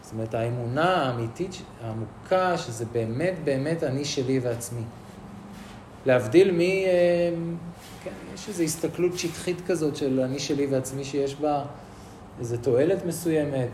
[0.02, 4.84] זאת אומרת, האמונה האמיתית, העמוקה, שזה באמת באמת אני שלי ועצמי.
[6.06, 6.60] להבדיל מ...
[6.60, 7.30] אה,
[8.04, 11.64] כן, יש איזו הסתכלות שטחית כזאת של אני שלי ועצמי שיש בה
[12.40, 13.70] איזו תועלת מסוימת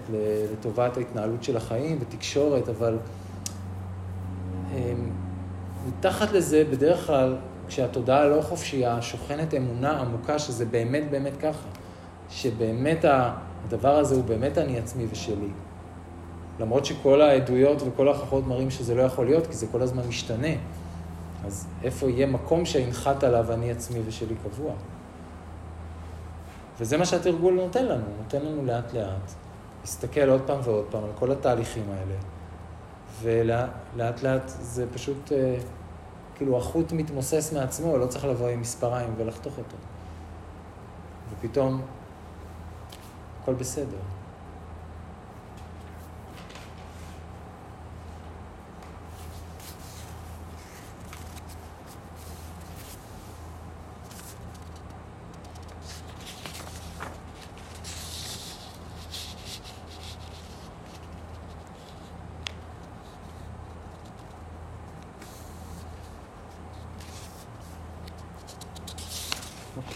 [0.51, 2.97] לטובת ההתנהלות של החיים ותקשורת, אבל
[4.73, 4.93] אה,
[5.87, 7.35] מתחת לזה בדרך כלל,
[7.67, 11.67] כשהתודעה לא חופשייה, שוכנת אמונה עמוקה שזה באמת באמת ככה,
[12.29, 15.49] שבאמת הדבר הזה הוא באמת אני עצמי ושלי.
[16.59, 20.47] למרות שכל העדויות וכל ההוכחות מראים שזה לא יכול להיות, כי זה כל הזמן משתנה.
[21.45, 24.73] אז איפה יהיה מקום שינחת עליו אני עצמי ושלי קבוע?
[26.79, 29.31] וזה מה שהתרגול נותן לנו, נותן לנו לאט לאט
[29.81, 32.15] להסתכל עוד פעם ועוד פעם על כל התהליכים האלה,
[33.21, 35.57] ולאט לאט זה פשוט, אה,
[36.35, 39.77] כאילו החוט מתמוסס מעצמו, לא צריך לבוא עם מספריים ולחתוך אותו.
[41.31, 41.81] ופתאום
[43.41, 43.97] הכל בסדר.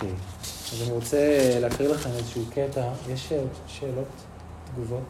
[0.03, 0.15] אוקיי,
[0.73, 2.89] אז אני רוצה להקריא לכם איזשהו קטע.
[3.09, 3.33] יש
[3.67, 4.07] שאלות,
[4.73, 5.03] תגובות?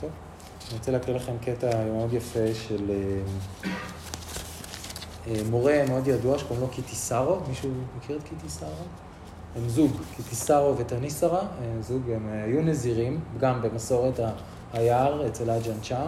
[0.00, 0.10] טוב,
[0.68, 2.90] אני רוצה להקריא לכם קטע מאוד יפה של...
[5.50, 8.84] מורה מאוד ידוע שקוראים לו קיטיסארו, מישהו מכיר את קיטיסארו?
[9.56, 11.42] הם זוג, קיטיסארו וטניסרה,
[11.80, 14.20] זוג, הם היו נזירים, גם במסורת
[14.72, 16.06] היער אצל אג'אנצ'ה,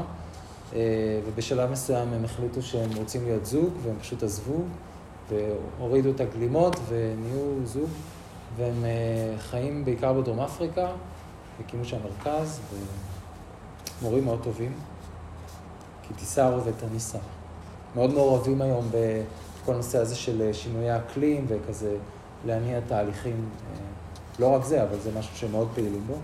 [1.27, 4.63] ובשלב מסוים הם החליטו שהם רוצים להיות זוג, והם פשוט עזבו,
[5.31, 7.89] והורידו את הגלימות ונהיו זוג,
[8.57, 8.85] והם
[9.39, 10.89] חיים בעיקר בדרום אפריקה,
[11.61, 12.61] הקימו שם מרכז,
[14.03, 14.73] ומורים מאוד טובים,
[16.09, 17.21] קיטיסארו וטניסרה.
[17.95, 21.97] מאוד מעורבים היום בכל הנושא הזה של שינויי אקלים וכזה
[22.47, 23.49] להניע תהליכים,
[24.39, 26.15] לא רק זה, אבל זה משהו שמאוד פעילים בו.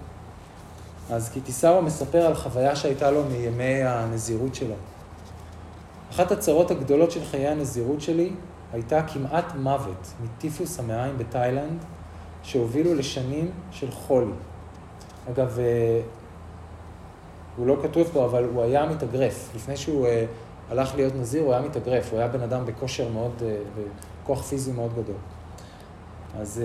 [1.10, 4.74] אז קיטיסארו מספר על חוויה שהייתה לו מימי הנזירות שלו.
[6.10, 8.30] אחת הצרות הגדולות של חיי הנזירות שלי
[8.72, 11.84] הייתה כמעט מוות מטיפוס המעיים בתאילנד,
[12.42, 14.32] שהובילו לשנים של חולי.
[15.30, 15.58] אגב,
[17.56, 19.50] הוא לא כתוב פה, אבל הוא היה מתאגרף.
[19.54, 20.06] לפני שהוא
[20.70, 23.42] הלך להיות נזיר, הוא היה מתאגרף, הוא היה בן אדם בכושר מאוד,
[24.22, 25.16] בכוח פיזי מאוד גדול.
[26.40, 26.62] אז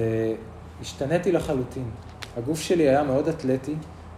[0.82, 1.90] השתניתי לחלוטין.
[2.38, 3.76] הגוף שלי היה מאוד אתלטי,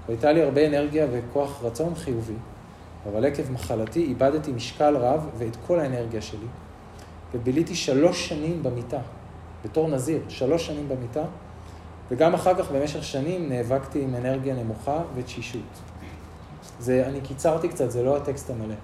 [0.08, 2.34] והייתה לי הרבה אנרגיה וכוח רצון חיובי,
[3.10, 6.48] אבל עקב מחלתי איבדתי משקל רב ואת כל האנרגיה שלי,
[7.34, 9.00] וביליתי שלוש שנים במיטה,
[9.66, 11.24] בתור נזיר, שלוש שנים במיטה,
[12.12, 15.62] וגם אחר כך במשך שנים נאבקתי עם אנרגיה נמוכה ותשישות.
[16.80, 18.76] זה, אני קיצרתי קצת, זה לא הטקסט המלא.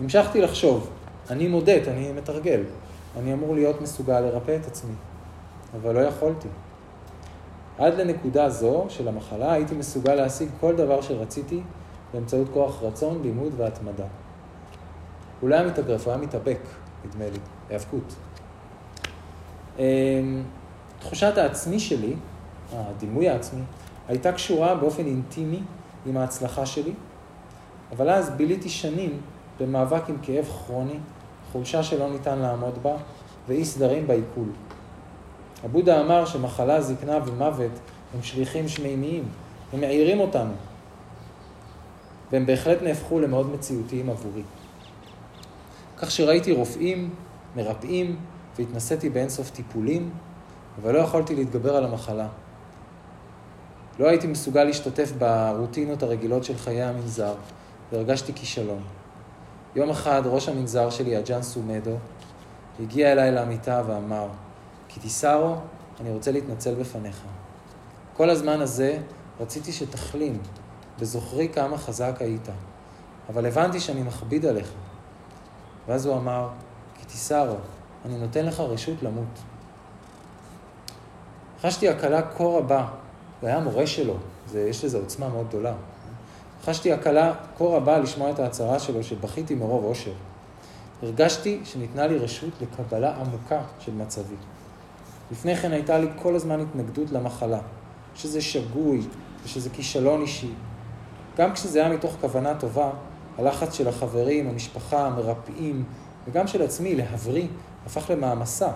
[0.00, 0.90] המשכתי לחשוב,
[1.30, 2.62] אני מודד, אני מתרגל,
[3.18, 4.94] אני אמור להיות מסוגל לרפא את עצמי,
[5.80, 6.48] אבל לא יכולתי.
[7.78, 11.60] עד לנקודה זו של המחלה הייתי מסוגל להשיג כל דבר שרציתי
[12.12, 14.04] באמצעות כוח רצון, לימוד והתמדה.
[15.40, 16.60] הוא לא היה מתאגרף, הוא היה מתאבק,
[17.04, 17.38] נדמה לי,
[17.70, 18.14] היאבקות.
[19.78, 20.42] אמ,
[20.98, 22.14] תחושת העצמי שלי,
[22.72, 23.62] הדימוי העצמי,
[24.08, 25.62] הייתה קשורה באופן אינטימי
[26.06, 26.92] עם ההצלחה שלי,
[27.92, 29.20] אבל אז ביליתי שנים
[29.60, 30.98] במאבק עם כאב כרוני,
[31.52, 32.96] חולשה שלא ניתן לעמוד בה
[33.48, 34.48] ואי סדרים בעיכול.
[35.64, 37.70] הבודה אמר שמחלה, זקנה ומוות
[38.14, 39.24] הם שליחים שמימיים,
[39.72, 40.52] הם מעירים אותנו,
[42.32, 44.42] והם בהחלט נהפכו למאוד מציאותיים עבורי.
[45.96, 47.10] כך שראיתי רופאים,
[47.56, 48.16] מרפאים,
[48.58, 50.10] והתנסיתי באינסוף טיפולים,
[50.82, 52.28] אבל לא יכולתי להתגבר על המחלה.
[53.98, 57.34] לא הייתי מסוגל להשתתף ברוטינות הרגילות של חיי המנזר,
[57.92, 58.82] והרגשתי כישלון.
[59.76, 61.96] יום אחד ראש המנזר שלי, אג'אן סומדו,
[62.80, 64.28] הגיע אליי למיטה ואמר,
[64.94, 65.54] קיטיסארו,
[66.00, 67.22] אני רוצה להתנצל בפניך.
[68.16, 68.98] כל הזמן הזה
[69.40, 70.38] רציתי שתחלים,
[70.98, 72.48] וזוכרי כמה חזק היית,
[73.28, 74.70] אבל הבנתי שאני מכביד עליך.
[75.88, 76.48] ואז הוא אמר,
[77.00, 77.56] קיטיסארו,
[78.04, 79.38] אני נותן לך רשות למות.
[81.62, 82.88] חשתי הקלה כה רבה,
[83.40, 84.14] הוא היה מורה שלו,
[84.46, 85.74] זה, יש לזה עוצמה מאוד גדולה.
[86.64, 90.12] חשתי הקלה כה רבה לשמוע את ההצהרה שלו, שבכיתי מרוב אושר.
[91.02, 94.34] הרגשתי שניתנה לי רשות לקבלה עמוקה של מצבי.
[95.32, 97.60] לפני כן הייתה לי כל הזמן התנגדות למחלה,
[98.14, 99.00] שזה שגוי
[99.44, 100.50] ושזה כישלון אישי.
[101.36, 102.90] גם כשזה היה מתוך כוונה טובה,
[103.38, 105.84] הלחץ של החברים, המשפחה, המרפאים,
[106.28, 107.46] וגם של עצמי להבריא,
[107.86, 108.68] הפך למעמסה.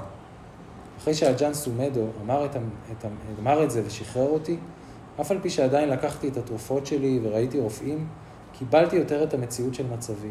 [0.98, 2.56] אחרי שהג'אן סומדו אמר את,
[2.92, 3.04] את,
[3.38, 4.56] אמר את זה ושחרר אותי,
[5.20, 8.06] אף על פי שעדיין לקחתי את התרופות שלי וראיתי רופאים,
[8.58, 10.30] קיבלתי יותר את המציאות של מצבי.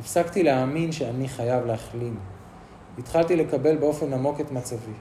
[0.00, 2.16] הפסקתי להאמין שאני חייב להחלים.
[2.98, 4.92] התחלתי לקבל באופן עמוק את מצבי.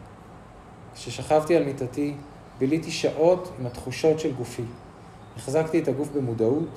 [0.98, 2.14] כששכבתי על מיטתי,
[2.60, 4.64] ביליתי שעות עם התחושות של גופי.
[5.38, 6.70] החזקתי את הגוף במודעות,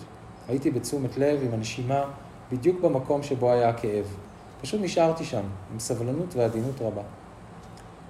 [0.49, 2.05] הייתי בתשומת לב עם הנשימה,
[2.53, 4.17] בדיוק במקום שבו היה הכאב.
[4.63, 7.03] פשוט נשארתי שם, עם סבלנות ועדינות רבה.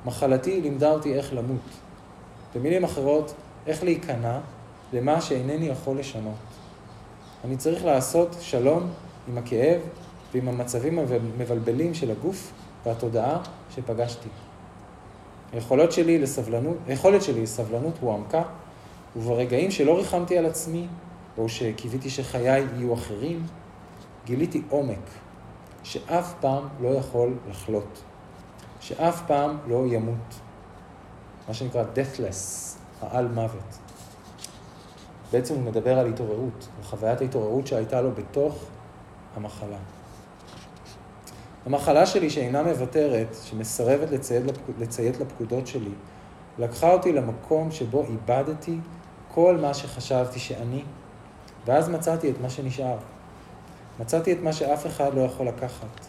[0.07, 1.71] מחלתי לימדה אותי איך למות.
[2.55, 3.35] במילים אחרות,
[3.67, 4.39] איך להיכנע
[4.93, 6.35] למה שאינני יכול לשנות.
[7.45, 8.89] אני צריך לעשות שלום
[9.29, 9.81] עם הכאב
[10.35, 12.53] ועם המצבים המבלבלים של הגוף
[12.87, 13.39] והתודעה
[13.75, 14.29] שפגשתי.
[15.53, 18.43] היכולות שלי לסבלנות, היכולת שלי לסבלנות הועמקה,
[19.17, 20.87] וברגעים שלא ריחמתי על עצמי,
[21.39, 23.47] או שקיוויתי שחיי יהיו אחרים,
[24.25, 25.11] גיליתי עומק,
[25.83, 28.03] שאף פעם לא יכול לחלות,
[28.81, 30.35] שאף פעם לא ימות,
[31.49, 33.79] מה שנקרא deathless, העל מוות.
[35.33, 38.65] בעצם הוא מדבר על התעוררות, על חוויית ההתעוררות שהייתה לו בתוך
[39.37, 39.79] המחלה.
[41.71, 45.91] המחלה שלי שאינה מוותרת, שמסרבת לציית, לפקוד, לציית לפקודות שלי,
[46.59, 48.79] לקחה אותי למקום שבו איבדתי
[49.35, 50.83] כל מה שחשבתי שאני,
[51.67, 52.97] ואז מצאתי את מה שנשאר.
[54.01, 56.07] מצאתי את מה שאף אחד לא יכול לקחת.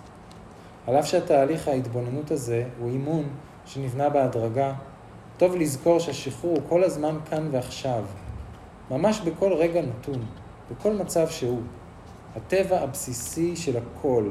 [0.88, 3.24] על אף שהתהליך ההתבוננות הזה הוא אימון
[3.65, 4.74] שנבנה בהדרגה,
[5.38, 8.04] טוב לזכור שהשחרור הוא כל הזמן כאן ועכשיו,
[8.91, 10.26] ממש בכל רגע נתון,
[10.71, 11.62] בכל מצב שהוא.
[12.36, 14.30] הטבע הבסיסי של הכל,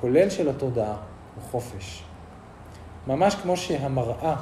[0.00, 0.96] הכולל של התודעה
[1.34, 2.02] הוא חופש.
[3.06, 4.36] ממש כמו שהמראה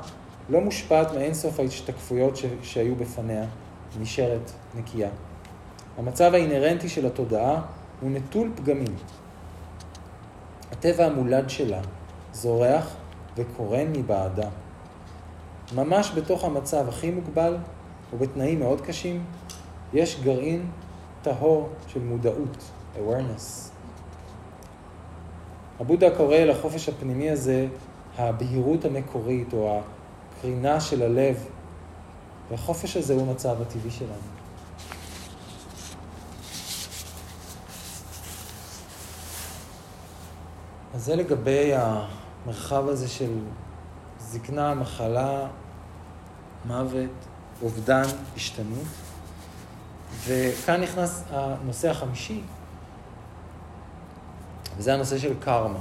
[0.49, 2.45] לא מושפעת מאינסוף ההשתקפויות ש...
[2.63, 3.45] שהיו בפניה,
[4.01, 5.09] נשארת נקייה.
[5.99, 7.63] המצב האינהרנטי של התודעה
[8.01, 8.97] הוא נטול פגמים.
[10.73, 11.81] הטבע המולד שלה
[12.33, 12.97] זורח
[13.37, 14.49] וקורן מבעדה.
[15.75, 17.57] ממש בתוך המצב הכי מוגבל
[18.13, 19.25] ובתנאים מאוד קשים,
[19.95, 20.71] יש גרעין
[21.23, 23.68] טהור של מודעות, awareness.
[25.81, 27.67] הבודה קורא לחופש הפנימי הזה
[28.19, 29.81] הבהירות המקורית או
[30.39, 31.45] הקרינה של הלב,
[32.51, 34.13] והחופש הזה הוא המצב הטבעי שלנו.
[40.95, 43.39] אז זה לגבי המרחב הזה של
[44.21, 45.47] זקנה, מחלה,
[46.65, 47.11] מוות,
[47.63, 48.05] אובדן,
[48.37, 48.87] השתנות.
[50.27, 52.41] וכאן נכנס הנושא החמישי,
[54.79, 55.79] וזה הנושא של קרמה.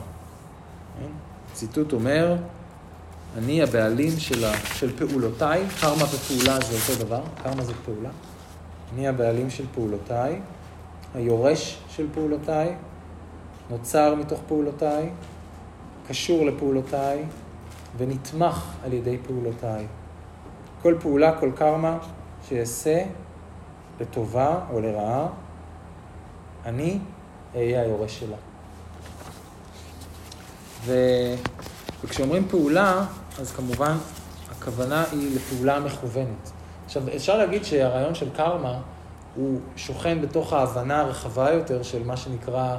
[0.99, 1.11] כן?
[1.53, 2.35] ציטוט אומר,
[3.37, 8.09] אני הבעלים של, ה, של פעולותיי, קרמה ופעולה זה אותו דבר, קרמה זה פעולה.
[8.93, 10.41] אני הבעלים של פעולותיי,
[11.15, 12.75] היורש של פעולותיי,
[13.69, 15.09] נוצר מתוך פעולותיי,
[16.07, 17.23] קשור לפעולותיי
[17.97, 19.85] ונתמך על ידי פעולותיי.
[20.81, 21.97] כל פעולה, כל קרמה
[22.49, 23.03] שאעשה
[23.99, 25.27] לטובה או לרעה,
[26.65, 26.99] אני
[27.55, 28.37] אהיה היורש שלה.
[30.87, 30.93] ו...
[32.03, 33.05] וכשאומרים פעולה,
[33.39, 33.97] אז כמובן
[34.51, 36.51] הכוונה היא לפעולה מכוונת.
[36.85, 38.79] עכשיו, אפשר להגיד שהרעיון של קרמה
[39.35, 42.77] הוא שוכן בתוך ההבנה הרחבה יותר של מה שנקרא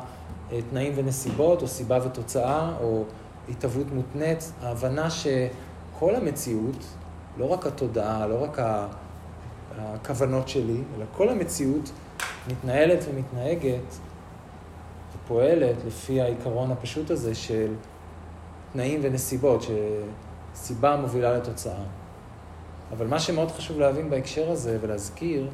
[0.53, 3.05] אה, תנאים ונסיבות, או סיבה ותוצאה, או
[3.49, 6.85] התהוות מותנית, ההבנה שכל המציאות,
[7.39, 8.59] לא רק התודעה, לא רק
[9.79, 11.91] הכוונות שלי, אלא כל המציאות
[12.49, 13.95] מתנהלת ומתנהגת
[15.15, 17.73] ופועלת לפי העיקרון הפשוט הזה של
[18.73, 19.65] תנאים ונסיבות,
[20.55, 21.83] שסיבה מובילה לתוצאה.
[22.93, 25.49] אבל מה שמאוד חשוב להבין בהקשר הזה ולהזכיר,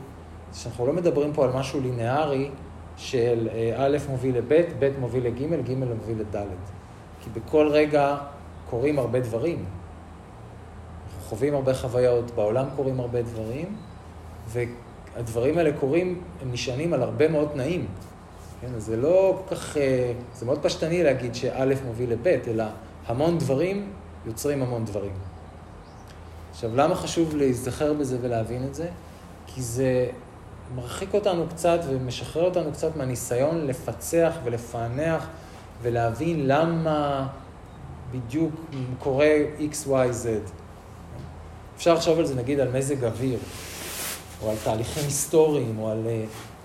[0.52, 2.50] זה שאנחנו לא מדברים פה על משהו לינארי
[2.96, 6.46] של אה, א' מוביל לב', ב' מוביל לג', ג' מוביל לד'.
[7.20, 8.16] כי בכל רגע
[8.70, 9.64] קורים הרבה דברים.
[11.06, 13.76] אנחנו חווים הרבה חוויות, בעולם קורים הרבה דברים,
[14.48, 17.86] והדברים האלה קורים, הם נשענים על הרבה מאוד תנאים.
[18.60, 22.64] כן, אז זה לא כל כך, אה, זה מאוד פשטני להגיד שא' מוביל לב', אלא
[23.06, 23.92] המון דברים
[24.26, 25.12] יוצרים המון דברים.
[26.50, 28.88] עכשיו, למה חשוב להיזכר בזה ולהבין את זה?
[29.46, 30.06] כי זה
[30.74, 35.26] מרחיק אותנו קצת ומשחרר אותנו קצת מהניסיון לפצח ולפענח
[35.82, 37.26] ולהבין למה
[38.10, 38.54] בדיוק
[38.98, 40.26] קורה X, Y, Z.
[41.76, 43.38] אפשר לחשוב על זה נגיד על מזג אוויר,
[44.42, 46.06] או על תהליכים היסטוריים, או על,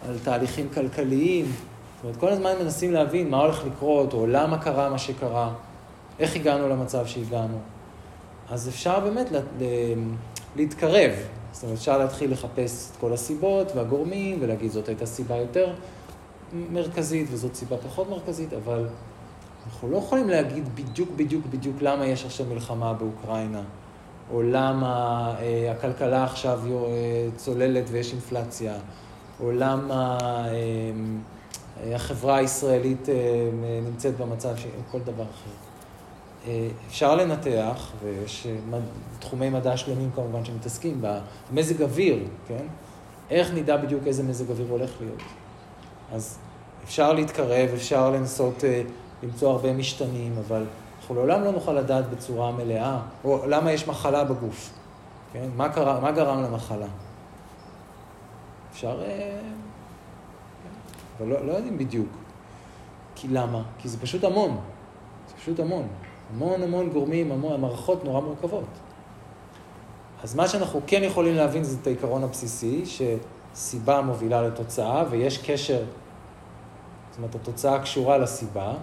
[0.10, 1.46] על תהליכים כלכליים.
[1.46, 5.54] זאת אומרת, כל הזמן מנסים להבין מה הולך לקרות, או למה קרה מה שקרה.
[6.20, 7.58] איך הגענו למצב שהגענו.
[8.50, 9.40] אז אפשר באמת לה,
[10.56, 11.12] להתקרב.
[11.52, 15.74] זאת אומרת, אפשר להתחיל לחפש את כל הסיבות והגורמים ולהגיד זאת הייתה סיבה יותר
[16.54, 18.88] מרכזית וזאת סיבה פחות מרכזית, אבל
[19.66, 23.62] אנחנו לא יכולים להגיד בדיוק בדיוק בדיוק למה יש עכשיו מלחמה באוקראינה,
[24.32, 28.74] או למה אה, הכלכלה עכשיו אה, צוללת ויש אינפלציה,
[29.44, 30.48] או למה אה,
[31.84, 33.16] אה החברה הישראלית אה,
[33.86, 35.69] נמצאת במצב של כל דבר אחר.
[36.48, 38.80] אה, אפשר לנתח, ויש אה,
[39.20, 41.02] תחומי מדע שלמים כמובן שמתעסקים
[41.52, 42.66] במזג אוויר, כן?
[43.30, 45.22] איך נדע בדיוק איזה מזג אוויר הולך להיות?
[46.14, 46.38] אז
[46.84, 48.82] אפשר להתקרב, אפשר לנסות אה,
[49.24, 50.66] למצוא הרבה משתנים, אבל
[51.00, 54.74] אנחנו לעולם לא נוכל לדעת בצורה מלאה, או למה יש מחלה בגוף,
[55.34, 55.50] כן?
[55.56, 56.88] מה, קרה, מה גרם למחלה?
[58.72, 59.02] אפשר...
[61.18, 62.10] אבל לא, לא יודעים בדיוק.
[63.16, 63.62] כי למה?
[63.78, 64.60] כי זה פשוט המון.
[65.28, 65.88] זה פשוט המון.
[66.34, 68.64] המון המון גורמים, המון, המערכות נורא מורכבות.
[70.24, 75.84] אז מה שאנחנו כן יכולים להבין זה את העיקרון הבסיסי, שסיבה מובילה לתוצאה, ויש קשר,
[77.10, 78.74] זאת אומרת, התוצאה קשורה לסיבה,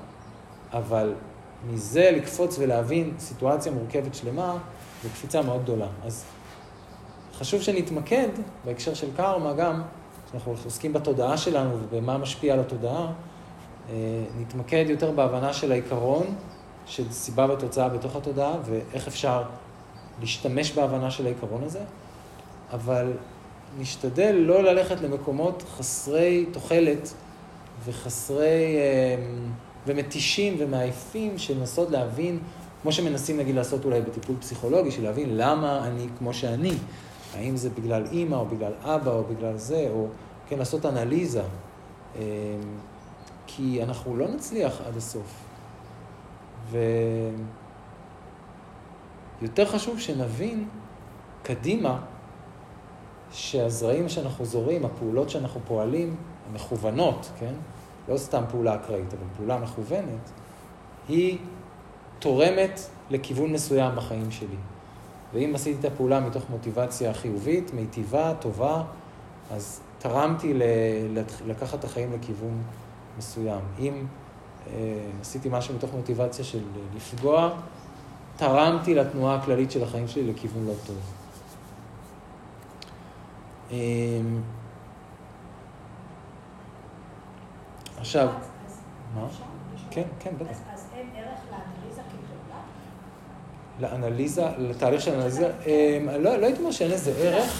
[0.72, 1.14] אבל
[1.66, 4.56] מזה לקפוץ ולהבין סיטואציה מורכבת שלמה,
[5.02, 5.86] זו קפיצה מאוד גדולה.
[6.04, 6.24] אז
[7.34, 8.28] חשוב שנתמקד
[8.64, 9.82] בהקשר של קארמה גם,
[10.30, 13.12] שאנחנו עוסקים בתודעה שלנו ובמה משפיע על התודעה,
[13.90, 13.94] אה,
[14.38, 16.26] נתמקד יותר בהבנה של העיקרון
[16.86, 19.42] של סיבה ותוצאה בתוך התודעה, ואיך אפשר
[20.20, 21.80] להשתמש בהבנה של העיקרון הזה,
[22.72, 23.12] אבל
[23.78, 27.14] נשתדל לא ללכת למקומות חסרי תוחלת
[27.84, 28.76] וחסרי...
[28.76, 29.52] אמ,
[29.86, 32.38] ומתישים ומעייפים של לנסות להבין,
[32.82, 36.72] כמו שמנסים נגיד לעשות אולי בטיפול פסיכולוגי, של להבין למה אני כמו שאני.
[37.34, 40.06] האם זה בגלל אימא או בגלל אבא או בגלל זה, או
[40.48, 41.42] כן, לעשות אנליזה.
[42.16, 42.20] אמ,
[43.46, 45.45] כי אנחנו לא נצליח עד הסוף.
[49.40, 50.68] ויותר חשוב שנבין
[51.42, 51.98] קדימה
[53.32, 56.16] שהזרעים שאנחנו זורים, הפעולות שאנחנו פועלים,
[56.50, 57.54] המכוונות, כן?
[58.08, 60.30] לא סתם פעולה אקראית, אבל פעולה מכוונת,
[61.08, 61.38] היא
[62.18, 64.56] תורמת לכיוון מסוים בחיים שלי.
[65.34, 68.82] ואם עשיתי את הפעולה מתוך מוטיבציה חיובית, מיטיבה, טובה,
[69.50, 70.62] אז תרמתי ל-
[71.46, 72.62] לקחת את החיים לכיוון
[73.18, 73.60] מסוים.
[73.78, 74.04] אם
[75.20, 76.62] עשיתי משהו מתוך מוטיבציה של
[76.96, 77.50] לפגוע,
[78.36, 80.96] תרמתי לתנועה הכללית של החיים שלי לכיוון לא טוב.
[83.72, 83.76] אה,
[87.98, 88.28] עכשיו,
[89.14, 89.26] מה?
[89.90, 90.50] כן, כן, בטח.
[90.74, 92.60] אז אין ערך לאנליזה כפעולה?
[93.80, 97.50] לאנליזה, לתהליך של אנליזה, אה, לא, לא הייתי אומר שאין לזה ערך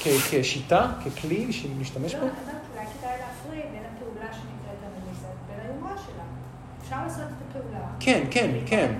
[0.00, 2.26] כ- כשיטה, ככלי שנשתמש לא, בו.
[2.26, 6.22] אני אומרת, אולי כדאי להפריד בין הפעולה שנקראת אנליזה לבין היומרה שלה.
[6.86, 7.84] אפשר לעשות את הפעולה.
[8.00, 8.94] כן, כן, כן.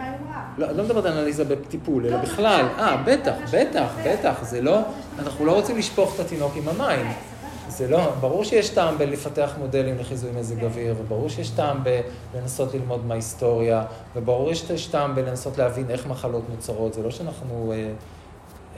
[0.59, 2.65] לא, לא מדברת על אנליזה בטיפול, אלא לא, בכלל.
[2.65, 3.89] בכלל, אה, כן, בטח, בטח.
[4.05, 4.43] בטח.
[4.43, 4.81] זה לא,
[5.19, 7.07] אנחנו לא רוצים לשפוך את התינוק עם המים.
[7.07, 7.69] סבבה.
[7.69, 10.65] זה לא, ברור שיש טעם בלפתח מודלים לחיזוי מזג כן.
[10.65, 11.85] אוויר, וברור שיש טעם
[12.33, 13.85] בלנסות ללמוד מההיסטוריה,
[14.17, 16.95] וברור שיש טעם בלנסות להבין איך מחלות נוצרות.
[16.95, 17.93] זה לא שאנחנו אה,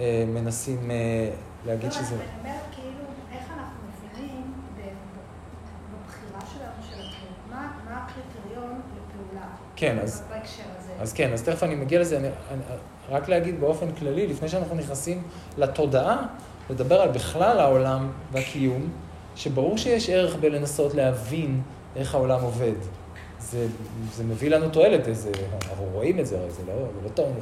[0.00, 1.30] אה, מנסים אה,
[1.66, 2.14] להגיד לא, שזה...
[2.14, 3.78] אני אומרת כאילו, איך אנחנו
[4.12, 4.42] מבינים
[4.76, 4.80] ב-
[5.92, 7.08] בבחירה שלנו של הפעולה,
[7.50, 9.46] מה מה הקריטריון לפעולה?
[9.78, 10.22] כן, אז...
[10.30, 10.92] בהקשר הזה.
[11.00, 12.60] אז כן, אז תכף אני מגיע לזה, אני, אני,
[13.08, 15.22] רק להגיד באופן כללי, לפני שאנחנו נכנסים
[15.58, 16.26] לתודעה,
[16.70, 18.90] לדבר על בכלל העולם והקיום,
[19.36, 21.62] שברור שיש ערך בלנסות להבין
[21.96, 22.72] איך העולם עובד.
[23.40, 23.66] זה,
[24.14, 25.30] זה מביא לנו תועלת, זה,
[25.68, 27.32] אנחנו רואים את זה, הרי זה לא, זה לא טעון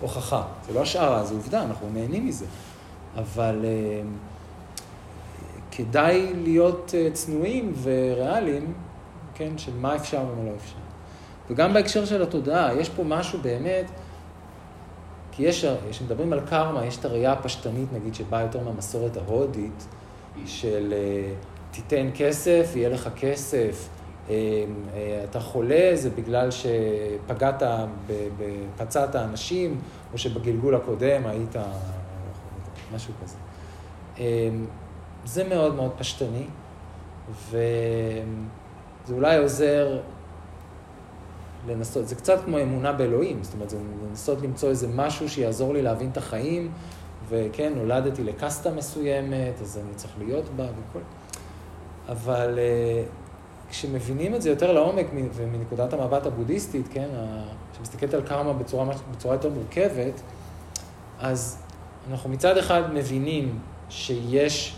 [0.00, 2.46] הוכחה, זה לא השערה, זה עובדה, אנחנו נהנים מזה.
[3.18, 4.02] אבל אה,
[5.70, 8.74] כדאי להיות אה, צנועים וריאליים,
[9.34, 10.83] כן, של מה אפשר ומה לא אפשר.
[11.50, 13.90] וגם בהקשר של התודעה, יש פה משהו באמת,
[15.32, 19.86] כי יש, כשמדברים על קרמה, יש את הראייה הפשטנית, נגיד, שבאה יותר מהמסורת ההודית,
[20.46, 21.32] של אה,
[21.70, 23.88] תיתן כסף, יהיה לך כסף,
[24.28, 24.34] אה,
[24.94, 27.62] אה, אתה חולה, זה בגלל שפגעת,
[28.76, 29.80] פצעת אנשים,
[30.12, 31.56] או שבגלגול הקודם היית
[32.94, 33.36] משהו כזה.
[35.24, 36.44] זה מאוד מאוד פשטני,
[37.50, 37.54] וזה
[39.12, 39.98] אולי עוזר
[41.68, 43.76] לנסות, זה קצת כמו אמונה באלוהים, זאת אומרת, זה
[44.08, 46.70] לנסות למצוא איזה משהו שיעזור לי להבין את החיים,
[47.28, 50.98] וכן, נולדתי לקסטה מסוימת, אז אני צריך להיות בה וכל...
[52.08, 53.04] אבל אה,
[53.70, 57.44] כשמבינים את זה יותר לעומק ומנקודת המבט הבודהיסטית, כן, ה-
[57.76, 60.20] שמסתכלת על קרמה בצורה, בצורה יותר מורכבת,
[61.20, 61.58] אז
[62.10, 63.58] אנחנו מצד אחד מבינים
[63.88, 64.76] שיש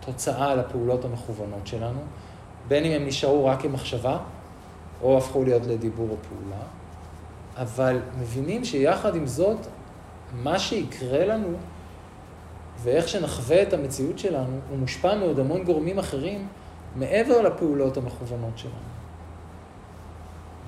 [0.00, 2.00] תוצאה לפעולות המכוונות שלנו,
[2.68, 4.18] בין אם הם נשארו רק כמחשבה,
[5.04, 6.62] או הפכו להיות לדיבור או פעולה,
[7.56, 9.58] אבל מבינים שיחד עם זאת,
[10.42, 11.48] מה שיקרה לנו
[12.82, 16.46] ואיך שנחווה את המציאות שלנו, הוא מושפע מעוד המון גורמים אחרים
[16.96, 18.74] מעבר לפעולות המכוונות שלנו.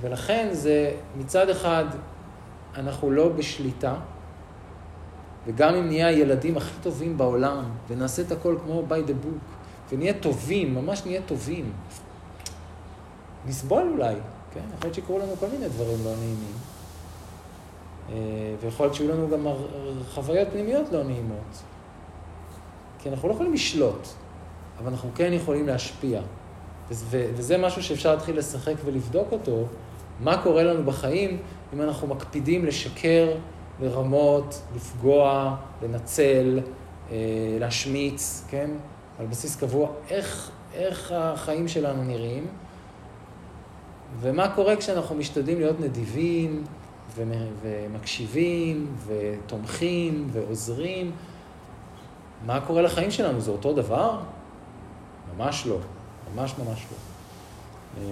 [0.01, 1.85] ולכן זה מצד אחד,
[2.75, 3.95] אנחנו לא בשליטה,
[5.47, 9.55] וגם אם נהיה הילדים הכי טובים בעולם, ונעשה את הכל כמו by the book,
[9.93, 11.73] ונהיה טובים, ממש נהיה טובים,
[13.47, 14.15] נסבול אולי,
[14.55, 14.61] כן?
[14.61, 16.57] יכול להיות שיקרו לנו כל מיני דברים לא נעימים.
[18.11, 18.15] אה,
[18.61, 19.47] ויכול להיות שיהיו לנו גם
[20.15, 21.63] חוויות פנימיות לא נעימות.
[22.99, 24.09] כי אנחנו לא יכולים לשלוט,
[24.79, 26.21] אבל אנחנו כן יכולים להשפיע.
[26.91, 29.65] וזה, וזה משהו שאפשר להתחיל לשחק ולבדוק אותו,
[30.21, 31.39] מה קורה לנו בחיים
[31.75, 33.29] אם אנחנו מקפידים לשקר,
[33.81, 36.61] לרמות, לפגוע, לנצל,
[37.11, 37.17] אה,
[37.61, 38.71] להשמיץ, כן?
[39.19, 42.47] על בסיס קבוע, איך, איך החיים שלנו נראים,
[44.21, 46.65] ומה קורה כשאנחנו משתדלים להיות נדיבים,
[47.17, 51.11] ומ- ומקשיבים, ותומכים, ועוזרים.
[52.47, 53.41] מה קורה לחיים שלנו?
[53.41, 54.19] זה אותו דבר?
[55.37, 55.79] ממש לא.
[56.35, 56.97] ממש ממש לא.
[58.03, 58.09] אה,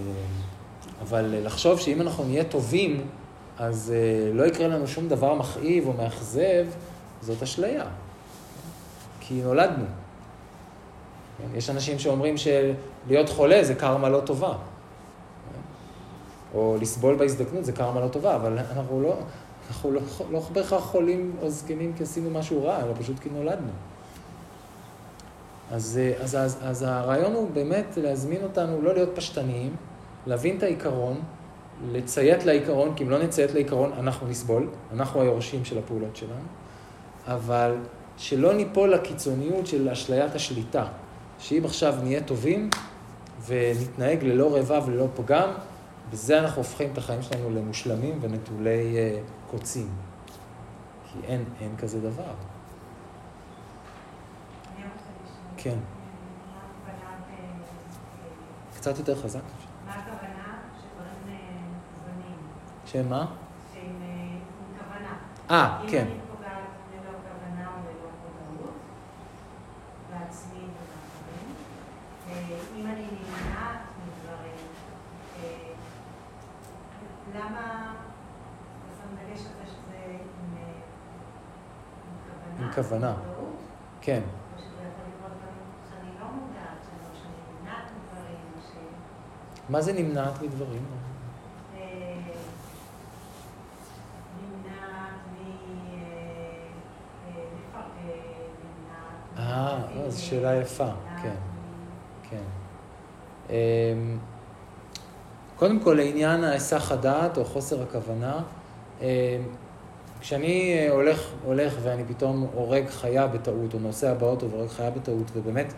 [1.02, 3.07] אבל לחשוב שאם אנחנו נהיה טובים,
[3.59, 6.66] אז אה, לא יקרה לנו שום דבר מכאיב או מאכזב,
[7.20, 7.84] זאת אשליה.
[9.20, 9.84] כי נולדנו.
[11.38, 14.57] כן, יש אנשים שאומרים שלהיות חולה זה קרמה לא טובה.
[16.55, 19.16] או לסבול בהזדקנות זה קרמה לא טובה, אבל אנחנו לא,
[19.68, 20.00] אנחנו לא,
[20.30, 23.70] לא בהכרח חולים או זקנים כי עשינו משהו רע, אלא פשוט כי נולדנו.
[25.70, 29.76] אז, אז, אז, אז הרעיון הוא באמת להזמין אותנו לא להיות פשטניים,
[30.26, 31.20] להבין את העיקרון,
[31.92, 36.44] לציית לעיקרון, כי אם לא נציית לעיקרון אנחנו נסבול, אנחנו היורשים של הפעולות שלנו,
[37.26, 37.74] אבל
[38.16, 40.84] שלא ניפול לקיצוניות של אשליית השליטה,
[41.38, 42.70] שאם עכשיו נהיה טובים
[43.46, 45.48] ונתנהג ללא רבב וללא פגם,
[46.11, 49.88] בזה אנחנו הופכים את החיים שלנו למושלמים ונטולי uh, קוצים.
[51.05, 52.34] כי אין, אין כזה דבר.
[55.57, 55.78] כן.
[58.84, 59.40] קצת יותר חזק.
[59.86, 61.74] מה הכוונה שדברים
[62.05, 62.38] זמניים?
[62.86, 63.26] שהם מה?
[63.74, 64.38] שהם עם
[64.78, 65.16] כוונה.
[65.50, 66.07] אה, כן.
[66.07, 68.11] אם אני פוגעת ללא כוונה או ללא
[68.50, 68.74] מודעות,
[70.11, 71.55] בעצמי ובאחרים,
[72.76, 74.55] אם אני נמנעת מדברים,
[77.35, 77.95] למה,
[78.99, 80.18] שם דגש על זה שזה
[82.59, 83.14] עם כוונה.
[84.01, 84.22] כן.
[84.22, 84.45] לא.
[89.68, 90.82] מה זה נמנעת מדברים?
[91.74, 91.80] אה.
[91.80, 91.87] אה,
[99.39, 100.03] אה, אה.
[100.03, 100.89] אה, זו שאלה יפה,
[101.22, 101.35] כן.
[102.22, 102.43] כן.
[105.57, 108.40] קודם כל, לעניין ההיסח הדעת או חוסר הכוונה,
[109.00, 109.07] אמ,
[110.20, 115.30] כשאני אה, הולך, הולך ואני פתאום הורג חיה בטעות, או נוסע באוטו והורג חיה בטעות,
[115.34, 115.72] ובאמת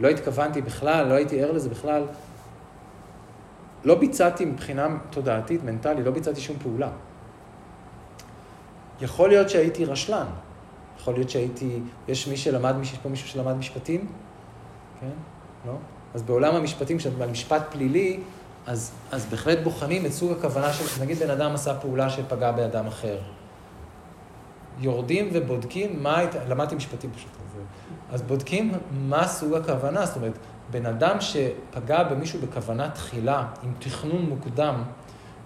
[0.00, 2.04] לא התכוונתי בכלל, לא הייתי ער לזה בכלל,
[3.84, 6.90] לא ביצעתי מבחינה תודעתית, מנטלית, לא ביצעתי שום פעולה.
[9.00, 10.26] יכול להיות שהייתי רשלן,
[10.98, 14.06] יכול להיות שהייתי, יש מי שלמד, יש פה מישהו שלמד משפטים?
[15.00, 15.10] כן?
[15.66, 15.72] לא?
[16.14, 18.20] אז בעולם המשפטים, כשאתה במשפט פלילי,
[18.68, 22.86] אז, אז בהחלט בוחנים את סוג הכוונה של, נגיד בן אדם עשה פעולה שפגע באדם
[22.86, 23.18] אחר.
[24.78, 27.62] יורדים ובודקים מה הייתה, למדתי משפטים פשוט, אז,
[28.14, 30.38] אז בודקים מה סוג הכוונה, זאת אומרת,
[30.70, 34.82] בן אדם שפגע במישהו בכוונה תחילה, עם תכנון מוקדם,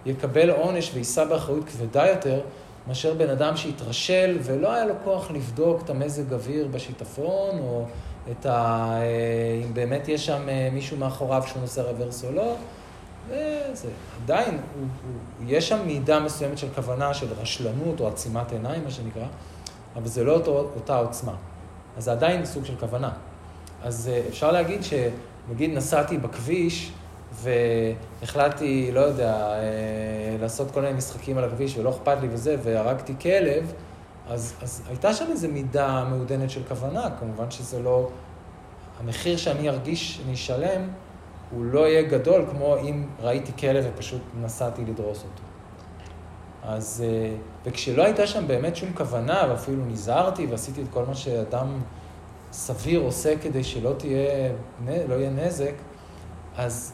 [0.06, 2.40] יקבל עונש ויישא באחריות כבדה יותר,
[2.88, 7.86] מאשר בן אדם שהתרשל ולא היה לו כוח לבדוק את המזג אוויר בשיטפון, או
[8.30, 8.88] את ה...
[8.92, 12.54] אה, אם באמת יש שם אה, מישהו מאחוריו שהוא נוסע רוורס או לא,
[13.28, 13.88] וזה
[14.22, 14.86] עדיין, הוא,
[15.38, 19.26] הוא, יש שם מידה מסוימת של כוונה, של רשלנות או עצימת עיניים, מה שנקרא,
[19.96, 21.34] אבל זה לא אותו, אותה עוצמה.
[21.96, 23.10] אז זה עדיין סוג של כוונה.
[23.82, 26.92] אז אה, אפשר להגיד שנגיד נסעתי בכביש
[27.32, 33.14] והחלטתי, לא יודע, אה, לעשות כל מיני משחקים על הכביש ולא אכפת לי וזה, והרגתי
[33.20, 33.72] כלב,
[34.28, 38.08] אז, אז הייתה שם איזו מידה מעודנת של כוונה, כמובן שזה לא...
[39.00, 40.88] המחיר שאני ארגיש, אני אשלם,
[41.54, 45.42] הוא לא יהיה גדול כמו אם ראיתי כלב ופשוט נסעתי לדרוס אותו.
[46.62, 47.34] אז, אה,
[47.64, 51.80] וכשלא הייתה שם באמת שום כוונה, ואפילו נזהרתי ועשיתי את כל מה שאדם
[52.52, 54.52] סביר עושה כדי שלא תהיה,
[55.08, 55.74] לא יהיה נזק,
[56.56, 56.92] אז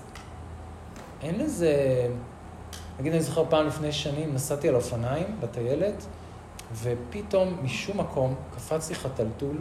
[1.22, 2.06] אין לזה...
[3.00, 6.06] נגיד, אני זוכר פעם לפני שנים, נסעתי על אופניים בטיילת,
[6.82, 9.56] ופתאום משום מקום קפץ לי חתלתול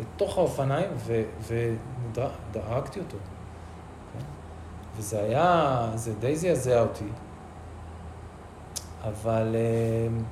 [0.00, 0.90] לתוך האופניים
[1.40, 3.16] ודאגתי אותו.
[4.96, 7.08] וזה היה, זה די זעזע אותי,
[9.04, 10.22] אבל uh,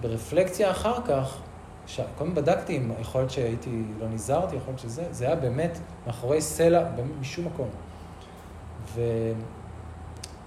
[0.00, 1.38] ברפלקציה אחר כך,
[2.18, 6.40] קודם בדקתי אם יכול להיות שהייתי, לא נזהרתי, יכול להיות שזה, זה היה באמת מאחורי
[6.40, 6.84] סלע,
[7.20, 7.68] משום מקום.
[8.94, 9.00] ו...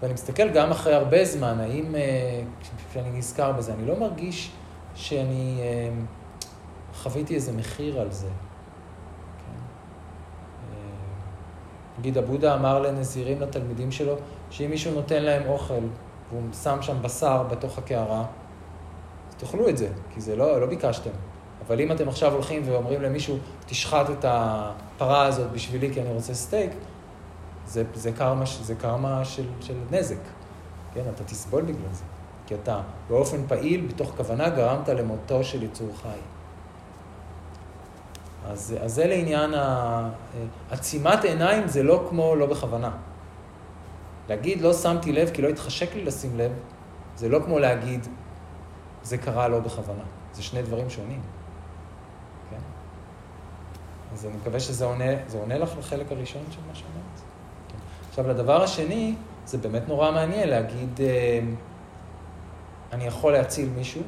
[0.02, 1.96] ואני מסתכל גם אחרי הרבה זמן, האם,
[2.92, 4.52] כשאני נזכר בזה, אני לא מרגיש
[4.96, 5.60] שאני
[6.94, 8.28] חוויתי איזה מחיר על זה.
[12.02, 14.16] נגיד, הבודה אמר לנזירים, לתלמידים שלו,
[14.50, 15.74] שאם מישהו נותן להם אוכל
[16.32, 18.26] והוא שם שם בשר בתוך הקערה,
[19.30, 21.10] אז תאכלו את זה, כי זה לא, לא ביקשתם.
[21.68, 26.34] אבל אם אתם עכשיו הולכים ואומרים למישהו, תשחט את הפרה הזאת בשבילי כי אני רוצה
[26.34, 26.72] סטייק,
[27.68, 30.22] זה, זה קרמה, זה קרמה של, של נזק.
[30.94, 32.04] כן, אתה תסבול בגלל זה.
[32.48, 36.20] כי אתה באופן פעיל, בתוך כוונה, גרמת למותו של יצור חי.
[38.46, 40.10] אז, אז זה לעניין ה...
[40.72, 42.92] עצימת עיניים זה לא כמו לא בכוונה.
[44.30, 46.52] להגיד לא שמתי לב כי לא התחשק לי לשים לב,
[47.16, 48.08] זה לא כמו להגיד
[49.04, 50.04] זה קרה לא בכוונה.
[50.34, 51.22] זה שני דברים שונים.
[52.50, 52.60] כן?
[54.14, 57.22] אז אני מקווה שזה עונה, עונה לך לחלק הראשון של מה שאמרת.
[58.10, 59.16] עכשיו, לדבר השני,
[59.46, 61.00] זה באמת נורא מעניין להגיד,
[62.92, 64.02] אני יכול להציל מישהו,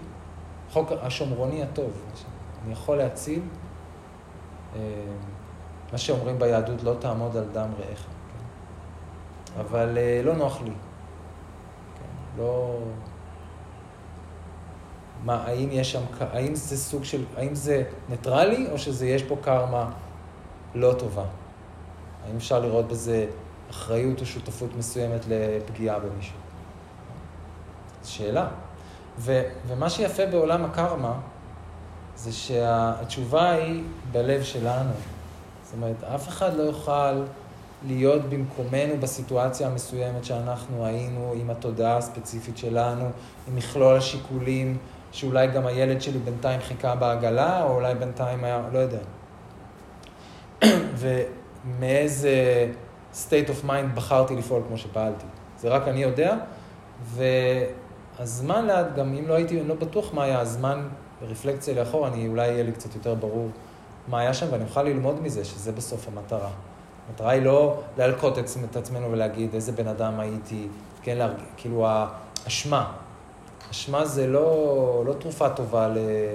[0.71, 1.91] חוק השומרוני הטוב,
[2.65, 3.41] אני יכול להציל,
[5.91, 9.59] מה שאומרים ביהדות, לא תעמוד על דם רעך, כן?
[9.59, 10.71] אבל לא נוח לי.
[11.95, 12.41] כן?
[12.41, 12.77] לא...
[15.25, 19.35] מה, האם יש שם, האם זה סוג של, האם זה ניטרלי, או שזה יש פה
[19.41, 19.91] קרמה
[20.75, 21.25] לא טובה?
[22.25, 23.25] האם אפשר לראות בזה
[23.69, 26.37] אחריות או שותפות מסוימת לפגיעה במישהו?
[28.03, 28.47] שאלה.
[29.17, 31.13] ו, ומה שיפה בעולם הקרמה,
[32.23, 34.91] זה שהתשובה היא בלב שלנו.
[35.63, 37.23] זאת אומרת, אף אחד לא יוכל
[37.87, 43.09] להיות במקומנו בסיטואציה המסוימת שאנחנו היינו, עם התודעה הספציפית שלנו,
[43.47, 44.77] עם מכלול השיקולים,
[45.11, 49.01] שאולי גם הילד שלי בינתיים חיכה בעגלה, או אולי בינתיים היה, לא יודע.
[50.99, 52.67] ומאיזה
[53.13, 55.25] state of mind בחרתי לפעול כמו שפעלתי.
[55.59, 56.37] זה רק אני יודע,
[57.05, 60.87] והזמן לאט, גם אם לא הייתי, אני לא בטוח מה היה הזמן
[61.27, 63.49] ברפלקציה לאחור, אני אולי יהיה לי קצת יותר ברור
[64.07, 66.49] מה היה שם, ואני אוכל ללמוד מזה, שזה בסוף המטרה.
[67.09, 68.37] המטרה היא לא להלקוט
[68.69, 70.67] את עצמנו ולהגיד איזה בן אדם הייתי,
[71.01, 71.35] כן, להרג...
[71.57, 72.91] כאילו האשמה.
[73.71, 75.87] אשמה זה לא, לא תרופה טובה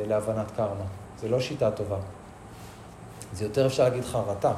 [0.06, 0.84] להבנת קרמה,
[1.20, 1.96] זה לא שיטה טובה.
[3.32, 4.52] זה יותר אפשר להגיד חרטה.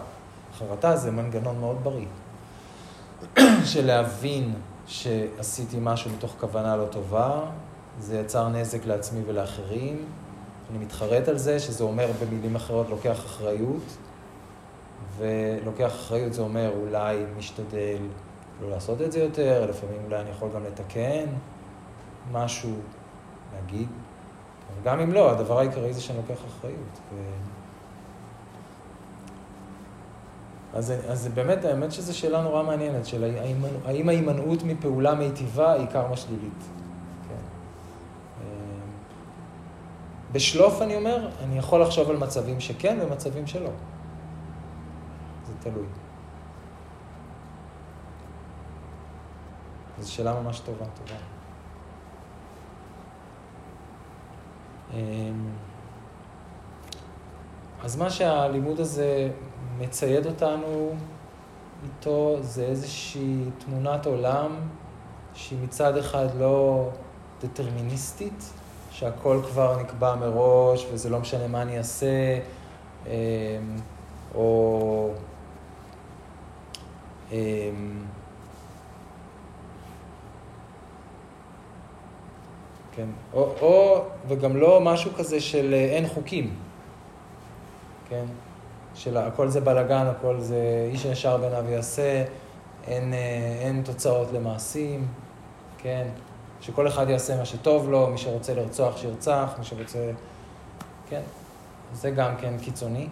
[0.59, 2.07] חרטה זה מנגנון מאוד בריא.
[3.73, 4.55] של להבין
[4.87, 7.41] שעשיתי משהו מתוך כוונה לא טובה,
[8.01, 10.05] זה יצר נזק לעצמי ולאחרים.
[10.71, 13.83] אני מתחרט על זה, שזה אומר במילים אחרות לוקח אחריות,
[15.17, 17.99] ולוקח אחריות זה אומר אולי משתדל
[18.63, 21.27] לא לעשות את זה יותר, לפעמים אולי אני יכול גם לתקן
[22.33, 22.75] משהו,
[23.55, 23.89] להגיד.
[24.85, 26.99] גם אם לא, הדבר העיקרי זה שאני לוקח אחריות.
[27.15, 27.17] ו...
[30.75, 33.25] אז, אז באמת, האמת שזו שאלה נורא מעניינת, של
[33.87, 36.63] האם ההימנעות מפעולה מיטיבה היא קרמה שלילית.
[37.29, 37.35] כן.
[38.41, 38.47] אמ,
[40.33, 43.71] בשלוף אני אומר, אני יכול לחשוב על מצבים שכן ומצבים שלא.
[45.47, 45.87] זה תלוי.
[50.01, 51.21] זו שאלה ממש טובה, טובה.
[54.95, 55.51] אמ,
[57.83, 59.31] אז מה שהלימוד הזה
[59.79, 60.93] מצייד אותנו
[61.85, 64.57] איתו זה איזושהי תמונת עולם
[65.35, 66.89] שהיא מצד אחד לא
[67.41, 68.53] דטרמיניסטית,
[69.01, 72.39] שהכל כבר נקבע מראש וזה לא משנה מה אני אעשה,
[73.07, 73.13] אמ,
[74.35, 75.11] או...
[77.33, 77.37] אמ,
[82.93, 86.55] כן, או, או, וגם לא משהו כזה של אה, אין חוקים,
[88.09, 88.25] כן?
[88.95, 92.25] של הכל זה בלאגן, הכל זה איש הישר בעיניו יעשה,
[92.87, 95.07] אין, אה, אין תוצאות למעשים,
[95.79, 96.09] כן?
[96.61, 100.11] שכל אחד יעשה מה שטוב לו, מי שרוצה לרצוח שירצח, מי שרוצה...
[101.09, 101.21] כן?
[101.95, 103.09] זה גם כן קיצוני.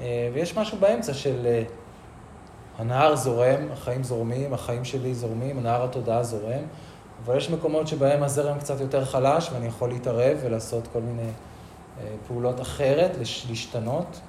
[0.00, 1.62] אה, ויש משהו באמצע של אה,
[2.78, 6.62] הנהר זורם, החיים זורמים, החיים שלי זורמים, הנהר התודעה זורם,
[7.24, 11.30] אבל יש מקומות שבהם הזרם קצת יותר חלש ואני יכול להתערב ולעשות כל מיני
[12.26, 13.16] פעולות אחרת,
[13.48, 14.20] להשתנות.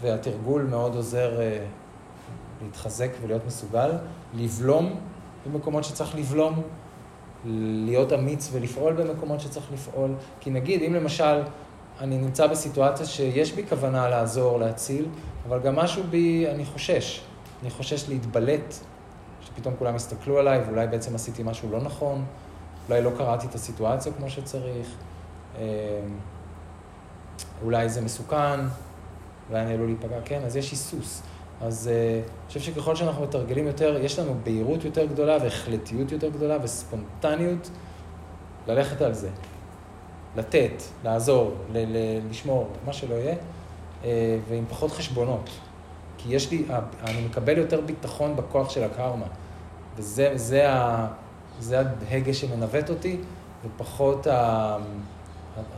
[0.00, 1.58] והתרגול מאוד עוזר אה,
[2.62, 3.90] להתחזק ולהיות מסוגל,
[4.34, 4.94] לבלום
[5.46, 6.62] במקומות שצריך לבלום,
[7.86, 10.14] להיות אמיץ ולפעול במקומות שצריך לפעול.
[10.40, 11.42] כי נגיד, אם למשל
[12.00, 15.06] אני נמצא בסיטואציה שיש בי כוונה לעזור, להציל,
[15.48, 17.22] אבל גם משהו בי, אני חושש.
[17.62, 18.74] אני חושש להתבלט,
[19.40, 22.24] שפתאום כולם יסתכלו עליי ואולי בעצם עשיתי משהו לא נכון,
[22.88, 24.88] אולי לא קראתי את הסיטואציה כמו שצריך,
[25.58, 25.62] אה,
[27.62, 28.60] אולי זה מסוכן,
[29.50, 31.22] אולי אני עלול להיפגע, כן, אז יש היסוס.
[31.60, 36.28] אז uh, אני חושב שככל שאנחנו מתרגלים יותר, יש לנו בהירות יותר גדולה והחלטיות יותר
[36.28, 37.70] גדולה וספונטניות
[38.66, 39.28] ללכת על זה.
[40.36, 43.34] לתת, לעזור, ל- ל- לשמור, מה שלא יהיה,
[44.02, 44.06] uh,
[44.48, 45.50] ועם פחות חשבונות.
[46.18, 46.64] כי יש לי,
[47.04, 49.26] אני מקבל יותר ביטחון בכוח של הקרמה.
[49.96, 51.06] וזה זה ה,
[51.60, 53.16] זה ההגה שמנווט אותי,
[53.64, 54.76] ופחות ה,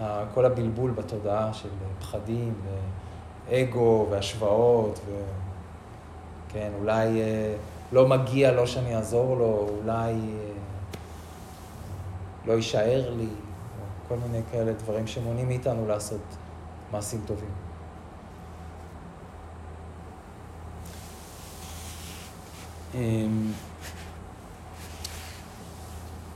[0.01, 1.69] ה, כל הבלבול בתודעה של
[2.01, 2.55] פחדים.
[2.65, 2.69] ו...
[3.51, 5.01] אגו והשוואות,
[6.49, 7.55] וכן, אולי אה,
[7.93, 10.51] לא מגיע לו שאני אעזור לו, אולי אה,
[12.47, 13.29] לא יישאר לי,
[14.09, 16.21] כל מיני כאלה דברים שמונעים מאיתנו לעשות
[16.93, 17.51] מעשים טובים.
[22.95, 23.53] אמ,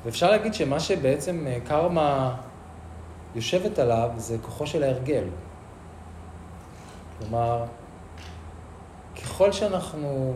[0.04, 2.36] ואפשר להגיד שמה שבעצם אה, קרמה
[3.34, 5.24] יושבת עליו זה כוחו של ההרגל.
[7.18, 7.64] כלומר,
[9.16, 10.34] ככל שאנחנו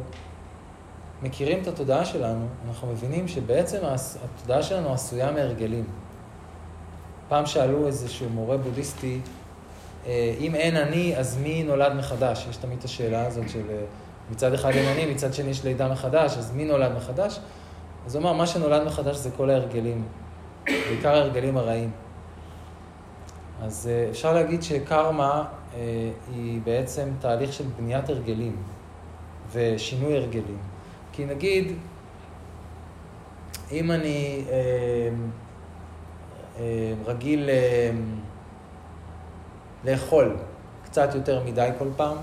[1.22, 3.78] מכירים את התודעה שלנו, אנחנו מבינים שבעצם
[4.24, 5.84] התודעה שלנו עשויה מהרגלים.
[7.28, 9.20] פעם שאלו איזשהו מורה בודהיסטי,
[10.06, 12.46] אה, אם אין אני, אז מי נולד מחדש?
[12.50, 13.84] יש תמיד את השאלה הזאת של אה,
[14.30, 17.40] מצד אחד אין אני, מצד שני יש לידה מחדש, אז מי נולד מחדש?
[18.06, 20.04] אז הוא אמר, מה שנולד מחדש זה כל ההרגלים,
[20.64, 21.90] בעיקר ההרגלים הרעים.
[23.62, 25.44] אז אה, אפשר להגיד שקרמה
[26.34, 28.56] היא בעצם תהליך של בניית הרגלים
[29.52, 30.58] ושינוי הרגלים.
[31.12, 31.72] כי נגיד,
[33.72, 35.08] אם אני אה,
[36.58, 37.90] אה, רגיל אה,
[39.84, 40.36] לאכול
[40.84, 42.16] קצת יותר מדי כל פעם,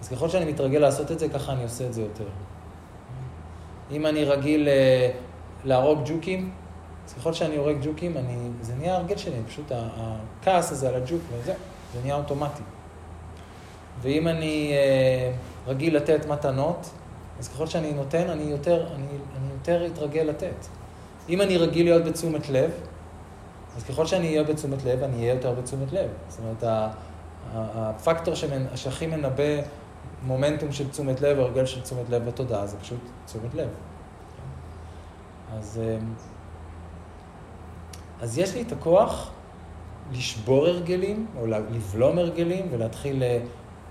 [0.00, 2.24] אז ככל שאני מתרגל לעשות את זה, ככה אני עושה את זה יותר.
[3.90, 5.10] אם אני רגיל אה,
[5.64, 6.50] להרוג ג'וקים,
[7.06, 11.20] אז ככל שאני הורג ג'וקים, אני, זה נהיה הרגל שלי, פשוט הכעס הזה על הג'וק
[11.32, 11.54] וזה,
[11.94, 12.62] זה נהיה אוטומטי.
[14.02, 15.32] ואם אני אה,
[15.66, 16.90] רגיל לתת מתנות,
[17.38, 20.66] אז ככל שאני נותן, אני יותר, אני, אני יותר אתרגל לתת.
[21.28, 22.70] אם אני רגיל להיות בתשומת לב,
[23.76, 26.10] אז ככל שאני אהיה בתשומת לב, אני אהיה יותר בתשומת לב.
[26.28, 26.92] זאת אומרת,
[27.54, 28.34] הפקטור
[28.74, 29.62] שהכי מנבא
[30.22, 33.68] מומנטום של תשומת לב, הרגל של תשומת לב בתודעה, זה פשוט תשומת לב.
[35.56, 36.14] אז, אמ,
[38.20, 39.30] אז יש לי את הכוח
[40.12, 43.22] לשבור הרגלים, או לבלום הרגלים, ולהתחיל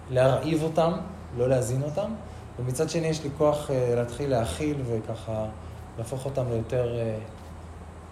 [0.10, 0.92] להרעיב אותם,
[1.38, 2.12] לא להזין אותם,
[2.60, 5.46] ומצד שני יש לי כוח אה, להתחיל להכיל וככה
[5.98, 7.18] להפוך אותם ליותר אה,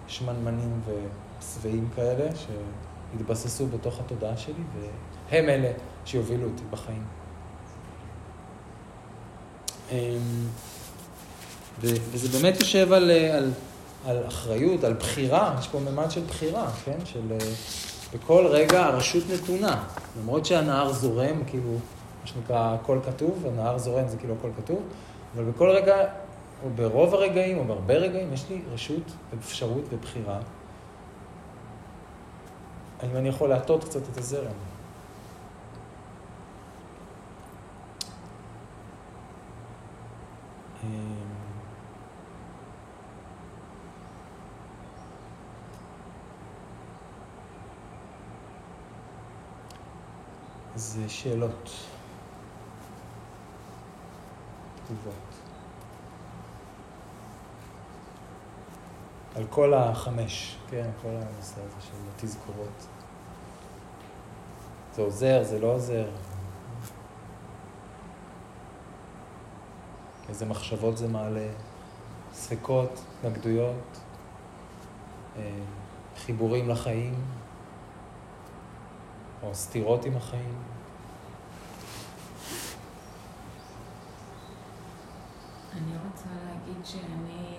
[0.07, 4.53] שמנמנים ושבעים כאלה, שהתבססו בתוך התודעה שלי,
[5.29, 5.71] והם אלה
[6.05, 7.03] שיובילו אותי בחיים.
[9.91, 9.97] אמ,
[11.81, 13.51] וזה באמת יושב על, אה, על,
[14.05, 16.97] על אחריות, על בחירה, יש פה ממד של בחירה, כן?
[17.05, 17.33] של
[18.13, 19.83] בכל רגע הרשות נתונה.
[20.21, 21.71] למרות שהנהר זורם, כאילו,
[22.21, 24.83] מה שנקרא, הכל כתוב, הנהר זורם זה כאילו הכל כתוב,
[25.35, 25.95] אבל בכל רגע,
[26.63, 30.39] או ברוב הרגעים, או בהרבה רגעים, יש לי רשות ואפשרות ובחירה.
[33.01, 34.51] האם אני יכול להטות קצת את הזרם?
[50.75, 51.69] זה שאלות
[54.85, 55.13] כתובות.
[59.35, 62.87] על כל החמש, כן, כל הנושא הזה של התזכורות.
[64.93, 66.09] זה עוזר, זה לא עוזר.
[70.29, 71.47] איזה מחשבות זה מעלה,
[72.33, 73.99] ספקות, התנגדויות,
[75.37, 75.51] אה,
[76.17, 77.15] חיבורים לחיים.
[79.45, 80.55] או סתירות עם החיים.
[85.73, 87.57] אני רוצה להגיד שאני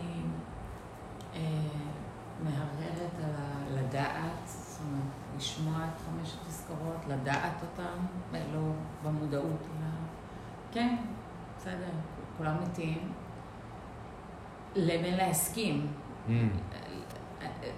[1.35, 1.41] אה,
[2.45, 7.99] מהרהרת על לדעת, זאת אומרת, לשמוע את חמש התזכורות, לדעת אותן,
[8.55, 8.73] לא
[9.05, 9.91] במודעות, אלא
[10.73, 10.97] כן,
[11.59, 11.91] בסדר,
[12.39, 13.13] כולם מתים.
[14.77, 15.87] לבין להסכים.
[16.29, 16.31] Mm.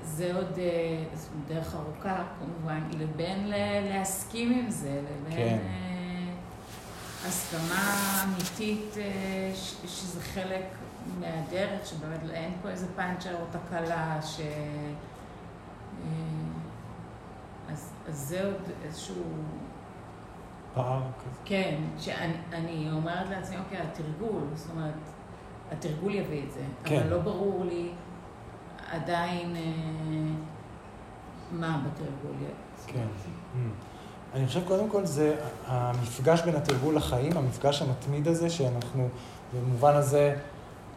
[0.02, 1.04] זה עוד אה,
[1.48, 3.48] דרך ארוכה, כמובן, לבין
[3.90, 5.58] להסכים עם זה, לבין כן.
[5.62, 6.32] אה,
[7.28, 9.52] הסכמה אמיתית אה,
[9.86, 10.64] שזה חלק
[11.20, 14.40] מהדרך, שבאמת אין פה איזה פאנצ'ר או תקלה, ש...
[17.72, 19.22] אז, אז זה עוד איזשהו...
[20.74, 21.40] פער כזה.
[21.44, 24.94] כן, שאני אומרת לעצמי, אוקיי, התרגול, זאת אומרת,
[25.72, 27.00] התרגול יביא את זה, כן.
[27.00, 27.90] אבל לא ברור לי...
[28.90, 29.62] עדיין אה,
[31.52, 32.36] מה בתרגול
[32.86, 33.06] כן.
[33.54, 33.58] Mm.
[34.34, 35.36] אני חושב קודם כל זה
[35.66, 39.08] המפגש בין התרגול לחיים, המפגש המתמיד הזה, שאנחנו,
[39.54, 40.34] במובן הזה,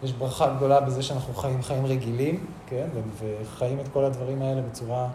[0.04, 2.88] יש ברכה גדולה בזה שאנחנו חיים חיים רגילים, כן,
[3.20, 5.08] וחיים את כל הדברים האלה בצורה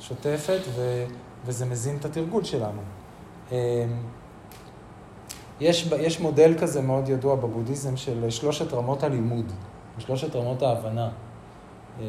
[0.00, 1.04] שוטפת, ו,
[1.46, 2.80] וזה מזין את התרגול שלנו.
[3.52, 3.56] אמ,
[5.60, 9.52] יש, יש מודל כזה מאוד ידוע בבודהיזם של שלושת רמות הלימוד,
[9.98, 11.08] שלושת רמות ההבנה.
[12.00, 12.06] אה,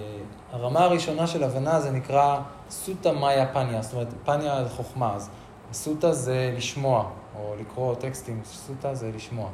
[0.52, 5.30] הרמה הראשונה של הבנה זה נקרא סוטה מאיה פניה, זאת אומרת, פניה זה חוכמה, אז
[5.74, 9.50] סוטה זה לשמוע, או לקרוא טקסטים, סוטה זה לשמוע.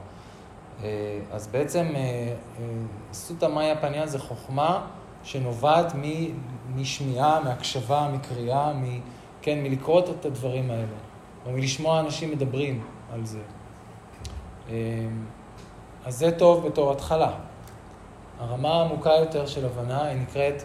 [0.84, 2.34] אה, אז בעצם אה,
[3.14, 4.88] סוטה מאיה פניה זה חוכמה
[5.24, 5.94] שנובעת
[6.76, 9.00] משמיעה, מהקשבה, מקריאה, מ,
[9.42, 10.98] כן, מלקרוא את הדברים האלה,
[11.46, 13.40] או מלשמוע אנשים מדברים על זה.
[16.06, 17.32] אז זה טוב בתור התחלה.
[18.40, 20.64] הרמה העמוקה יותר של הבנה היא נקראת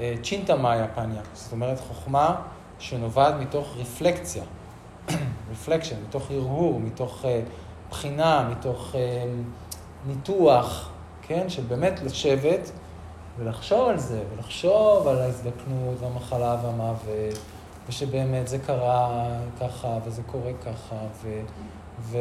[0.00, 2.34] אה, צ'ינטה מאיה פניה, זאת אומרת חוכמה
[2.78, 4.44] שנובעת מתוך רפלקציה,
[5.52, 7.40] רפלקשן, מתוך הרהור, מתוך אה,
[7.90, 9.24] בחינה, מתוך אה,
[10.06, 10.90] ניתוח,
[11.22, 12.70] כן, של באמת לשבת
[13.38, 17.38] ולחשוב על זה, ולחשוב על ההזדקנות והמחלה והמוות,
[17.88, 19.28] ושבאמת זה קרה
[19.60, 21.40] ככה, וזה קורה ככה, ו...
[22.00, 22.18] ו...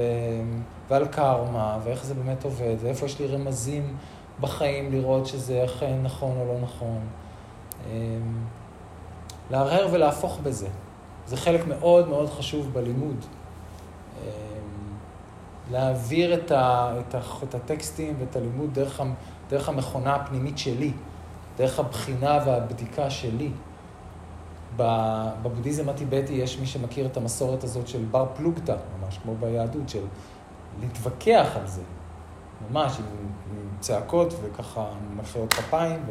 [0.89, 3.95] ועל קרמה, ואיך זה באמת עובד, ואיפה יש לי רמזים
[4.41, 6.99] בחיים, לראות שזה אכן נכון או לא נכון.
[7.85, 7.91] אמ,
[9.51, 10.67] להרהר ולהפוך בזה.
[11.27, 13.25] זה חלק מאוד מאוד חשוב בלימוד.
[14.17, 14.27] אמ,
[15.71, 19.01] להעביר את, ה, את, ה, את הטקסטים ואת הלימוד דרך,
[19.49, 20.91] דרך המכונה הפנימית שלי,
[21.57, 23.51] דרך הבחינה והבדיקה שלי.
[24.77, 30.03] בבודהיזם הטיבטי יש מי שמכיר את המסורת הזאת של בר פלוגתא, ממש כמו ביהדות, של
[30.81, 31.81] להתווכח על זה,
[32.69, 33.05] ממש עם,
[33.51, 34.85] עם צעקות וככה
[35.15, 36.03] מחיאות כפיים,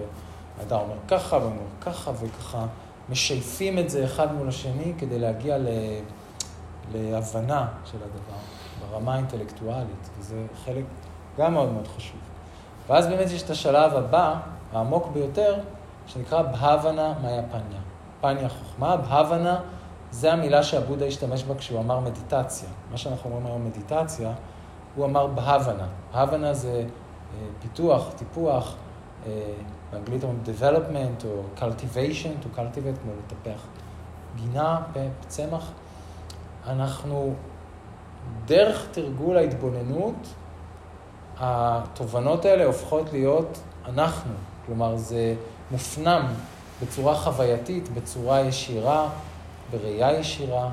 [0.59, 2.67] ואדם אומר ככה ואומר ככה וככה
[3.09, 5.69] משייפים את זה אחד מול השני כדי להגיע ל,
[6.95, 8.39] להבנה של הדבר
[8.91, 10.85] ברמה האינטלקטואלית, וזה חלק
[11.39, 12.21] גם מאוד מאוד חשוב.
[12.89, 14.41] ואז באמת יש את השלב הבא,
[14.73, 15.59] העמוק ביותר,
[16.07, 17.81] שנקרא בהבנה מאיה פניה.
[18.21, 19.61] פניה חוכמה, בהבנה
[20.11, 22.69] זה המילה שהבודה השתמש בה כשהוא אמר מדיטציה.
[22.91, 24.33] מה שאנחנו אומרים היום מדיטציה,
[24.97, 25.87] הוא אמר בהבנה.
[26.13, 28.75] בהבנה זה אה, פיתוח, טיפוח,
[29.27, 29.33] אה,
[29.93, 33.61] באנגלית אומרים development או cultivation, to cultivate, כמו לטפח
[34.37, 34.81] גינה,
[35.29, 35.71] צמח.
[36.67, 37.35] אנחנו,
[38.47, 40.27] דרך תרגול ההתבוננות,
[41.39, 44.33] התובנות האלה הופכות להיות אנחנו.
[44.67, 45.35] כלומר, זה
[45.71, 46.27] מופנם
[46.83, 49.09] בצורה חווייתית, בצורה ישירה,
[49.71, 50.71] בראייה ישירה,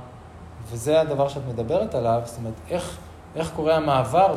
[0.70, 2.98] וזה הדבר שאת מדברת עליו, זאת אומרת, איך,
[3.38, 4.36] איך קורה המעבר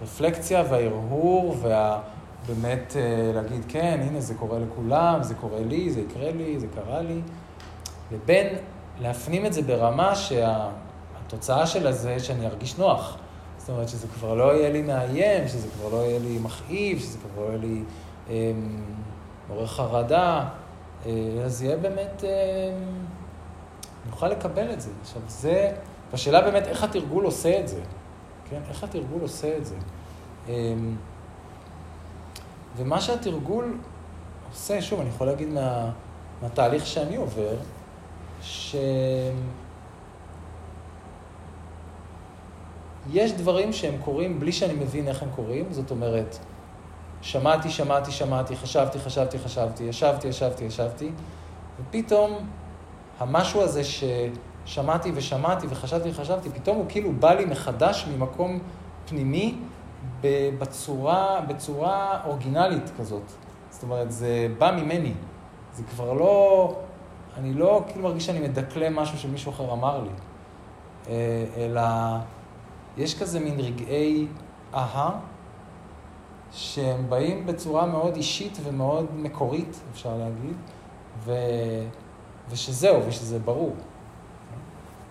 [0.00, 6.30] מהרפלקציה וההרהור והבאמת אה, להגיד, כן, הנה זה קורה לכולם, זה קורה לי, זה יקרה
[6.30, 7.20] לי, זה קרה לי,
[8.12, 8.46] לבין
[9.00, 13.16] להפנים את זה ברמה שהתוצאה של זה שאני ארגיש נוח.
[13.58, 17.18] זאת אומרת, שזה כבר לא יהיה לי מאיים, שזה כבר לא יהיה לי מכאיב, שזה
[17.18, 17.82] כבר לא יהיה לי
[19.60, 20.44] אה, חרדה,
[21.06, 21.12] אה,
[21.44, 22.24] אז יהיה באמת...
[22.24, 22.72] אה,
[24.10, 24.90] נוכל לקבל את זה.
[25.02, 25.72] עכשיו, זה,
[26.10, 27.80] והשאלה באמת איך התרגול עושה את זה,
[28.50, 28.60] כן?
[28.68, 29.76] איך התרגול עושה את זה.
[30.48, 30.96] אמ,
[32.76, 33.76] ומה שהתרגול
[34.52, 35.90] עושה, שוב, אני יכול להגיד מה,
[36.42, 37.56] מהתהליך שאני עובר,
[38.42, 39.32] שיש
[43.36, 46.38] דברים שהם קורים בלי שאני מבין איך הם קורים, זאת אומרת,
[47.22, 51.10] שמעתי, שמעתי, שמעתי, חשבתי, חשבתי, חשבתי, ישבתי, ישבתי, ישבתי,
[51.80, 52.48] ופתאום
[53.18, 53.82] המשהו הזה
[54.68, 58.58] ששמעתי ושמעתי וחשבתי וחשבתי, פתאום הוא כאילו בא לי מחדש ממקום
[59.06, 59.58] פנימי
[60.58, 63.22] בצורה, בצורה אורגינלית כזאת.
[63.70, 65.12] זאת אומרת, זה בא ממני.
[65.72, 66.74] זה כבר לא,
[67.36, 70.10] אני לא כאילו מרגיש שאני מדקלם משהו שמישהו אחר אמר לי,
[71.08, 71.82] אה, אלא
[72.96, 74.26] יש כזה מין רגעי
[74.74, 75.10] אהה,
[76.52, 80.56] שהם באים בצורה מאוד אישית ומאוד מקורית, אפשר להגיד,
[81.24, 81.32] ו...
[82.50, 83.74] ושזהו, ושזה ברור.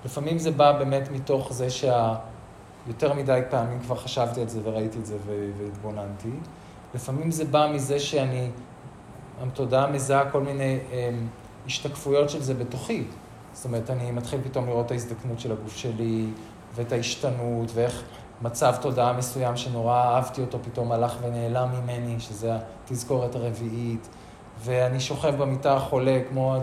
[0.07, 5.05] לפעמים זה בא באמת מתוך זה שיותר מדי פעמים כבר חשבתי על זה וראיתי את
[5.05, 5.17] זה
[5.57, 6.29] והתבוננתי.
[6.95, 8.49] לפעמים זה בא מזה שאני,
[9.41, 11.27] התודעה מזהה כל מיני הם,
[11.65, 13.03] השתקפויות של זה בתוכי.
[13.53, 16.25] זאת אומרת, אני מתחיל פתאום לראות את ההזדקנות של הגוף שלי,
[16.75, 18.03] ואת ההשתנות, ואיך
[18.41, 24.07] מצב תודעה מסוים שנורא אהבתי אותו פתאום הלך ונעלם ממני, שזה התזכורת הרביעית.
[24.59, 26.61] ואני שוכב במיטה חולה כמו אה,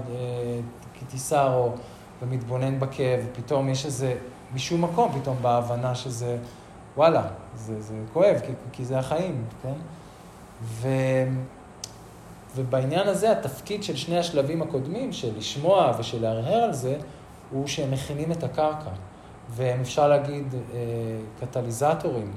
[0.99, 1.73] קיטיסרו
[2.25, 4.17] ומתבונן בכאב, ופתאום יש איזה,
[4.55, 6.37] משום מקום פתאום בהבנה שזה,
[6.97, 7.23] וואלה,
[7.55, 9.75] זה, זה כואב, כי, כי זה החיים, כן?
[10.63, 10.89] ו,
[12.57, 16.97] ובעניין הזה התפקיד של שני השלבים הקודמים, של לשמוע ושל להרהר על זה,
[17.51, 18.91] הוא שהם מכינים את הקרקע.
[19.51, 20.81] והם אפשר להגיד אה,
[21.41, 22.33] קטליזטורים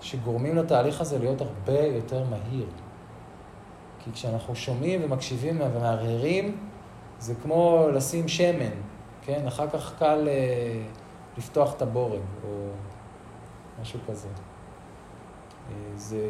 [0.00, 2.66] שגורמים לתהליך הזה להיות הרבה יותר מהיר.
[4.04, 6.56] כי כשאנחנו שומעים ומקשיבים ומהרהרים,
[7.18, 8.70] זה כמו לשים שמן,
[9.28, 9.46] כן?
[9.46, 10.82] אחר כך קל אה,
[11.38, 12.48] לפתוח את הבורג, או
[13.82, 14.28] משהו כזה.
[14.28, 16.28] אה, זה,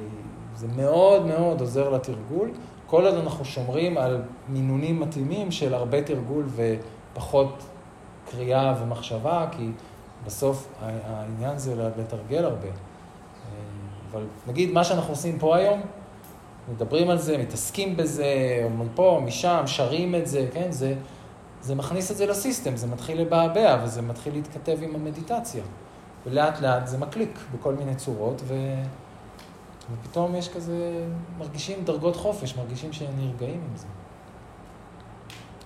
[0.55, 2.51] זה מאוד מאוד עוזר לתרגול.
[2.87, 7.63] כל עוד אנחנו שומרים על מינונים מתאימים של הרבה תרגול ופחות
[8.31, 9.71] קריאה ומחשבה, כי
[10.27, 12.69] בסוף העניין זה לתרגל הרבה.
[12.69, 12.73] אה,
[14.13, 15.81] אבל נגיד, מה שאנחנו עושים פה היום,
[16.73, 18.27] מדברים על זה, מתעסקים בזה,
[18.79, 20.73] מפה, משם, שרים את זה, כן?
[20.73, 20.95] זה,
[21.63, 25.63] זה מכניס את זה לסיסטם, זה מתחיל לבעבע וזה מתחיל להתכתב עם המדיטציה.
[26.27, 28.55] ולאט לאט זה מקליק בכל מיני צורות, ו...
[29.93, 31.07] ופתאום יש כזה,
[31.39, 33.87] מרגישים דרגות חופש, מרגישים שהם נרגעים עם זה.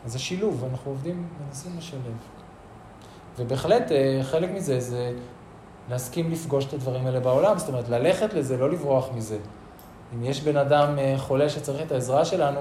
[0.04, 2.16] אז זה שילוב, אנחנו עובדים, מנסים לשלב.
[3.38, 5.12] ובהחלט, אה, חלק מזה זה
[5.90, 9.38] להסכים לפגוש את הדברים האלה בעולם, זאת אומרת, ללכת לזה, לא לברוח מזה.
[10.14, 12.60] אם יש בן אדם אה, חולה שצריך את העזרה שלנו,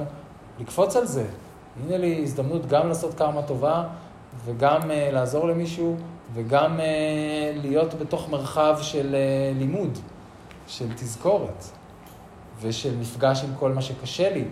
[0.60, 1.26] לקפוץ על זה.
[1.80, 3.88] הנה לי הזדמנות גם לעשות קרמה טובה,
[4.46, 5.96] וגם uh, לעזור למישהו,
[6.34, 6.82] וגם uh,
[7.62, 9.98] להיות בתוך מרחב של uh, לימוד,
[10.68, 11.66] של תזכורת,
[12.62, 14.46] ושל מפגש עם כל מה שקשה לי.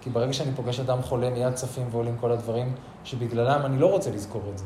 [0.00, 2.72] כי ברגע שאני פוגש אדם חולה, מיד צפים ועולים כל הדברים
[3.04, 4.64] שבגללם אני לא רוצה לזכור את זה.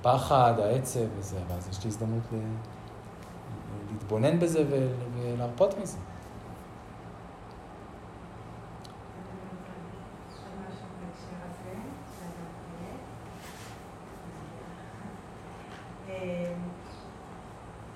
[0.00, 2.22] הפחד, העצב וזה, ואז יש לי הזדמנות
[3.92, 5.98] להתבונן בזה ולהרפות מזה.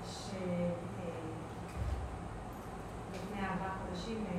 [0.03, 0.59] שלפני
[3.41, 4.37] ארבעה חודשים אה,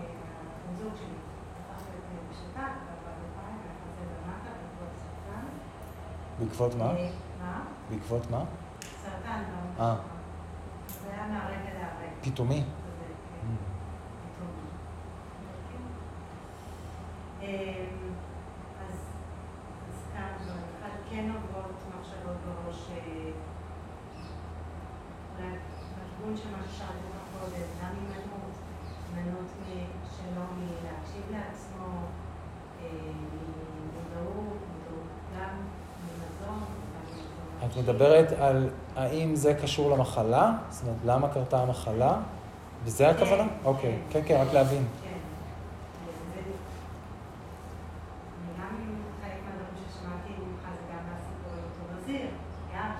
[0.66, 1.16] הבן זוג שלי
[1.70, 2.90] הפך להיות אה, משותף,
[6.40, 6.84] בעקבות מה?
[6.84, 7.10] אה,
[7.40, 7.64] מה?
[7.90, 8.44] בעקבות מה?
[9.02, 9.42] סרטן.
[9.78, 9.96] לא אה.
[10.86, 12.12] זה היה מהרגע להרגע.
[12.20, 12.60] פתאומי?
[12.60, 12.66] כן.
[13.42, 13.56] Mm.
[14.34, 14.68] פתאומי.
[17.40, 17.89] כן.
[37.70, 40.52] את מדברת על האם זה קשור למחלה?
[40.70, 42.16] זאת אומרת, למה קרתה המחלה?
[42.84, 43.46] וזה הכוונה?
[43.64, 44.44] אוקיי, כן, כן.
[44.46, 44.84] רק להבין.
[45.04, 45.08] כן.
[52.72, 52.90] אה,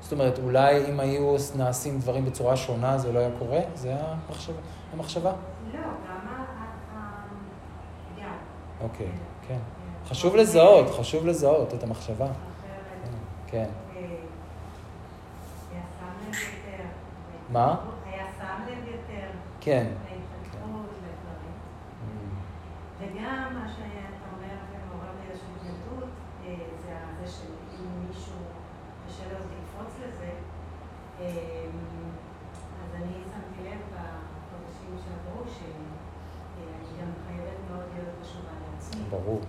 [0.00, 3.60] זאת אומרת, אולי אם היו נעשים דברים בצורה שונה, זה לא היה קורה?
[3.74, 4.58] זה המחשבה?
[4.92, 5.32] המחשבה?
[5.72, 5.86] לא, גם
[6.28, 6.44] ה...
[6.96, 8.85] ה- ה- גם.
[8.96, 9.12] אוקיי,
[9.48, 9.54] כן.
[9.54, 9.58] כן.
[10.08, 12.26] חשוב לזהות, חשוב לזהות את המחשבה.
[13.46, 13.68] כן.
[13.96, 14.16] אה.
[17.52, 17.76] מה?
[18.06, 19.28] היה שם לב יותר.
[19.60, 19.86] כן.
[20.04, 21.54] להתחתות, לדברים.
[23.00, 26.08] וגם מה שאתה אומר ומעורר לי איזושהי התנגדות,
[26.46, 28.36] אה, זה הזה שאם מישהו
[29.06, 30.30] קשה לו אז לקפוץ לזה,
[31.20, 31.66] אה,
[32.84, 35.86] אז אני שמתי לב בחודשים שעברו שאני
[37.00, 39.02] גם חייבת מאוד להיות קשובה לעצמי.
[39.10, 39.40] ברור,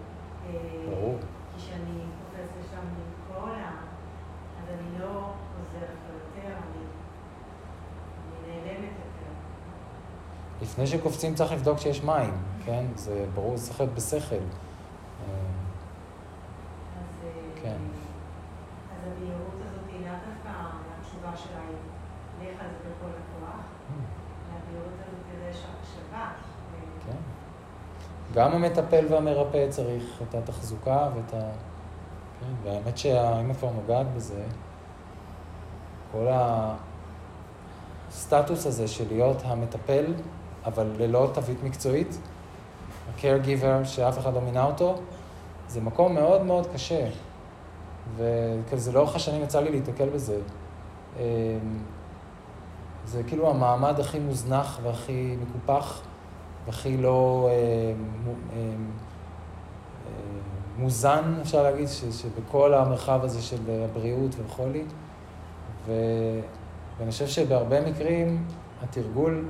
[0.45, 0.51] אה,
[0.89, 1.17] ברור.
[1.19, 3.71] כי כשאני קופצת לשם עם כל ה...
[4.59, 6.83] אז אני לא עוזרת לו יותר, אני
[8.27, 9.31] אני נעלמת יותר.
[10.61, 12.33] לפני שקופצים צריך לבדוק שיש מים,
[12.65, 12.85] כן?
[12.95, 14.35] זה ברור, זה צריך להיות בשכל.
[14.35, 14.39] אה,
[16.95, 17.31] אה,
[17.63, 17.77] כן.
[25.65, 26.27] הקשבה.
[26.71, 27.17] ו- כן.
[28.33, 31.49] גם המטפל והמרפא צריך את התחזוקה ואת ה...
[32.39, 34.43] כן, והאמת את כבר נוגעת בזה,
[36.11, 36.27] כל
[38.09, 40.13] הסטטוס הזה של להיות המטפל,
[40.67, 42.17] אבל ללא תווית מקצועית,
[43.07, 44.95] ה-caregiver שאף אחד לא מינה אותו,
[45.67, 47.07] זה מקום מאוד מאוד קשה.
[48.17, 50.37] וכזה לאורך השנים יצא לי להתקל בזה.
[51.19, 51.23] אמ,
[53.05, 56.01] זה כאילו המעמד הכי מוזנח והכי מקופח
[56.65, 57.55] והכי לא אה,
[58.53, 58.73] אה,
[60.77, 64.83] מוזן, אפשר להגיד, שבכל המרחב הזה של הבריאות וכולי.
[65.85, 65.91] ו,
[66.99, 68.45] ואני חושב שבהרבה מקרים
[68.83, 69.45] התרגול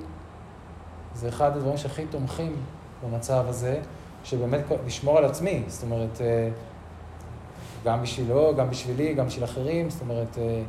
[1.14, 2.56] זה אחד הדברים שהכי תומכים
[3.04, 3.82] במצב הזה,
[4.24, 6.50] שבאמת לשמור על עצמי, זאת אומרת, אה,
[7.86, 10.64] גם בשבילו, גם בשבילי, גם בשביל אחרים, זאת אומרת, אה,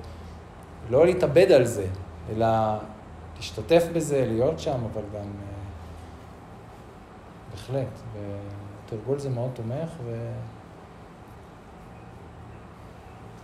[0.90, 1.86] לא להתאבד על זה,
[2.30, 2.46] אלא
[3.36, 5.20] להשתתף בזה, להיות שם, אבל גם...
[5.20, 5.58] אה,
[7.50, 8.00] בהחלט,
[8.86, 10.30] ותרגול זה מאוד תומך, ו...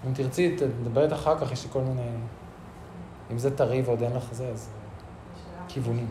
[0.07, 2.11] אם תרצי, ת- נדבר איתך אחר כך, יש לי כל מיני...
[3.33, 4.69] אם זה טרי ועוד אין לך זה, אז...
[5.69, 6.07] כיוונים.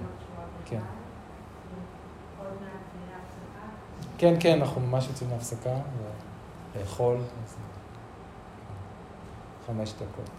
[0.66, 0.80] כן.
[4.18, 5.76] כן, כן, אנחנו ממש יוצאים להפסקה,
[6.76, 7.18] ולאכול.
[9.68, 10.30] חמש דקות.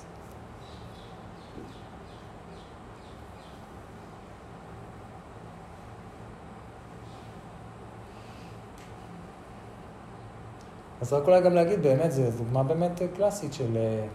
[11.01, 14.07] אז רק אולי גם להגיד, באמת, זו דוגמה באמת קלאסית של אה,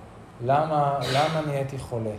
[0.46, 2.16] למה, למה נהייתי חולה.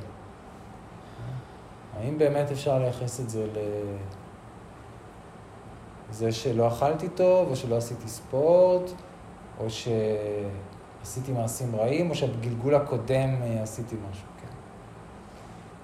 [2.01, 3.47] האם באמת אפשר לייחס את זה
[6.11, 8.91] לזה שלא אכלתי טוב, או שלא עשיתי ספורט,
[9.59, 14.47] או שעשיתי מעשים רעים, או שבגלגול הקודם אה, עשיתי משהו, כן.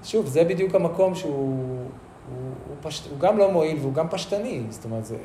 [0.04, 1.86] שוב, זה בדיוק המקום שהוא
[2.30, 5.16] הוא, הוא פשט, הוא גם לא מועיל והוא גם פשטני, זאת אומרת, זה,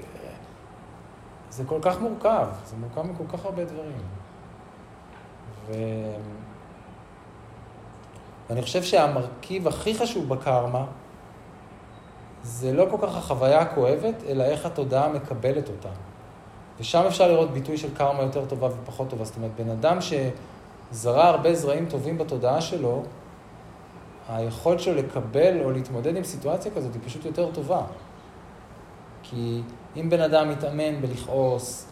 [1.50, 4.02] זה כל כך מורכב, זה מורכב מכל כך הרבה דברים.
[5.68, 5.74] ו...
[8.52, 10.86] ואני חושב שהמרכיב הכי חשוב בקרמה
[12.44, 15.90] זה לא כל כך החוויה הכואבת, אלא איך התודעה מקבלת אותה.
[16.80, 19.26] ושם אפשר לראות ביטוי של קרמה יותר טובה ופחות טובה.
[19.26, 23.04] זאת אומרת, בן אדם שזרע הרבה זרעים טובים בתודעה שלו,
[24.30, 27.82] היכולת שלו לקבל או להתמודד עם סיטואציה כזאת היא פשוט יותר טובה.
[29.24, 29.62] כי
[29.96, 31.92] אם בן אדם מתאמן בלכעוס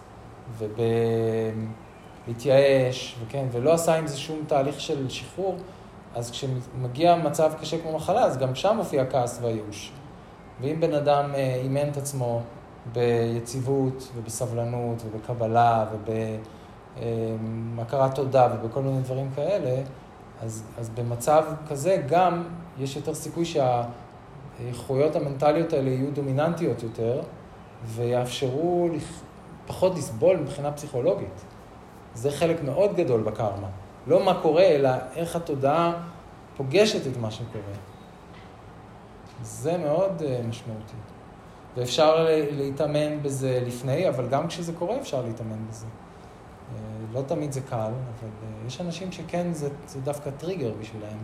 [2.27, 5.57] ובלהתייאש, וכן, ולא עשה עם זה שום תהליך של שחרור,
[6.15, 9.91] אז כשמגיע מצב קשה כמו מחלה, אז גם שם מופיע כעס והייאוש.
[10.61, 12.41] ואם בן אדם אה, אימן את עצמו
[12.93, 15.85] ביציבות ובסבלנות ובקבלה
[16.95, 19.81] ובהכרת תודה ובכל מיני דברים כאלה,
[20.41, 22.43] אז, אז במצב כזה גם
[22.79, 27.21] יש יותר סיכוי שהאיכויות המנטליות האלה יהיו דומיננטיות יותר,
[27.85, 28.89] ויאפשרו
[29.67, 31.45] פחות לסבול מבחינה פסיכולוגית.
[32.13, 33.67] זה חלק מאוד גדול בקרמה.
[34.09, 35.93] לא מה קורה, אלא איך התודעה
[36.57, 37.73] פוגשת את מה שקורה.
[39.41, 40.95] זה מאוד אה, משמעותי.
[41.77, 45.85] ואפשר להתאמן בזה לפני, אבל גם כשזה קורה אפשר להתאמן בזה.
[45.85, 46.79] אה,
[47.13, 51.17] לא תמיד זה קל, אבל אה, יש אנשים שכן, זה, זה דווקא טריגר בשבילם.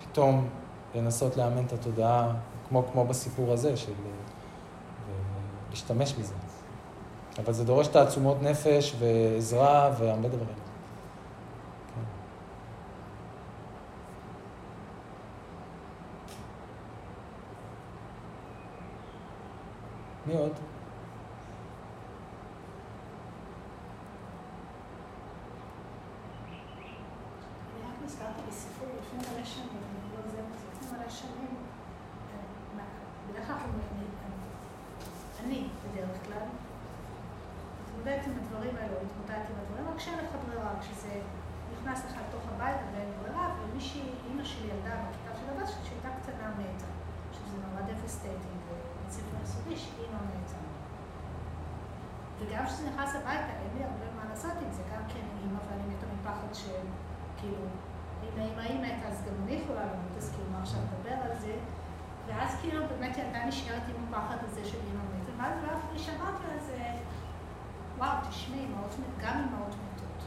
[0.00, 0.48] פתאום
[0.94, 2.32] לנסות לאמן את התודעה,
[2.68, 3.92] כמו, כמו בסיפור הזה, של
[5.70, 6.34] להשתמש בזה.
[7.38, 10.69] אבל זה דורש תעצומות נפש ועזרה והרבה דברים.
[20.30, 20.52] מי עוד?
[52.40, 55.82] וגם כשזה נכנס הביתה, אין לי הרבה מה לעשות עם זה, גם כן אימא ואני
[55.94, 56.84] מתה מפחד של,
[57.36, 57.64] כאילו,
[58.22, 61.38] אם האמא היא מתה, אז גם אני יכולה למות, אז כאילו, מה עכשיו לדבר על
[61.38, 61.54] זה?
[62.26, 66.44] ואז כאילו באמת ילדה נשארת עם הפחד הזה של אימא מתה, ואז לא אף שמעתי
[66.52, 66.78] על זה,
[67.98, 68.66] וואו, תשמעי,
[69.22, 70.24] גם אימהות מתות.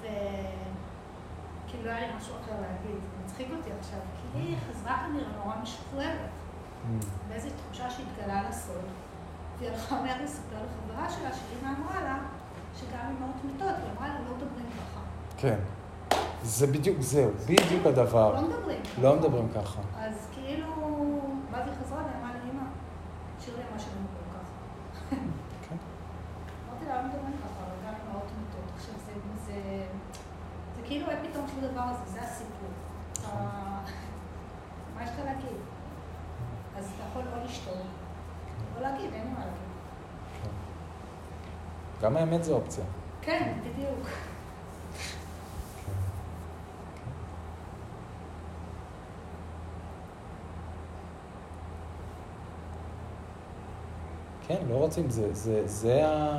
[0.00, 5.28] וכאילו לא היה לי משהו אחר להגיד, זה מצחיק אותי עכשיו, כי היא חזרה כנראה
[5.44, 6.30] נורא משוחררת,
[7.28, 7.52] באיזו mm.
[7.62, 8.84] תחושה שהתגלה לסוד.
[9.58, 12.18] והיא הלכה מיד לספר לחברה שלה, שאימא אמרה לה,
[12.76, 15.00] שגם אמהות מתות, היא אמרה לה, לא מדברים ככה.
[15.36, 15.58] כן.
[16.56, 18.34] זה בדיוק, זהו, בדיוק הדבר.
[18.34, 18.80] לא מדברים.
[19.02, 19.80] לא מדברים ככה.
[19.98, 20.68] אז כאילו,
[21.50, 22.62] ואז היא חזרה ואמרה לי, אמא,
[23.38, 25.16] תשאיר לי מה שלא מדברים ככה.
[25.68, 25.76] כן.
[26.68, 28.70] אמרתי לה, לא מדברים ככה, אבל גם אמהות מתות.
[28.76, 28.94] עכשיו,
[29.46, 29.52] זה,
[30.76, 32.70] זה כאילו אין פתאום שום דבר הזה, זה הסיפור.
[34.96, 35.58] מה יש לך להגיד?
[36.78, 37.74] אז אתה יכול לא לשתות.
[38.76, 39.66] או להגיד, אין מה להגיד.
[42.02, 42.84] גם האמת זה אופציה.
[43.22, 44.08] כן, בדיוק.
[54.48, 56.38] כן, לא רוצים, זה, זה, זה, ה,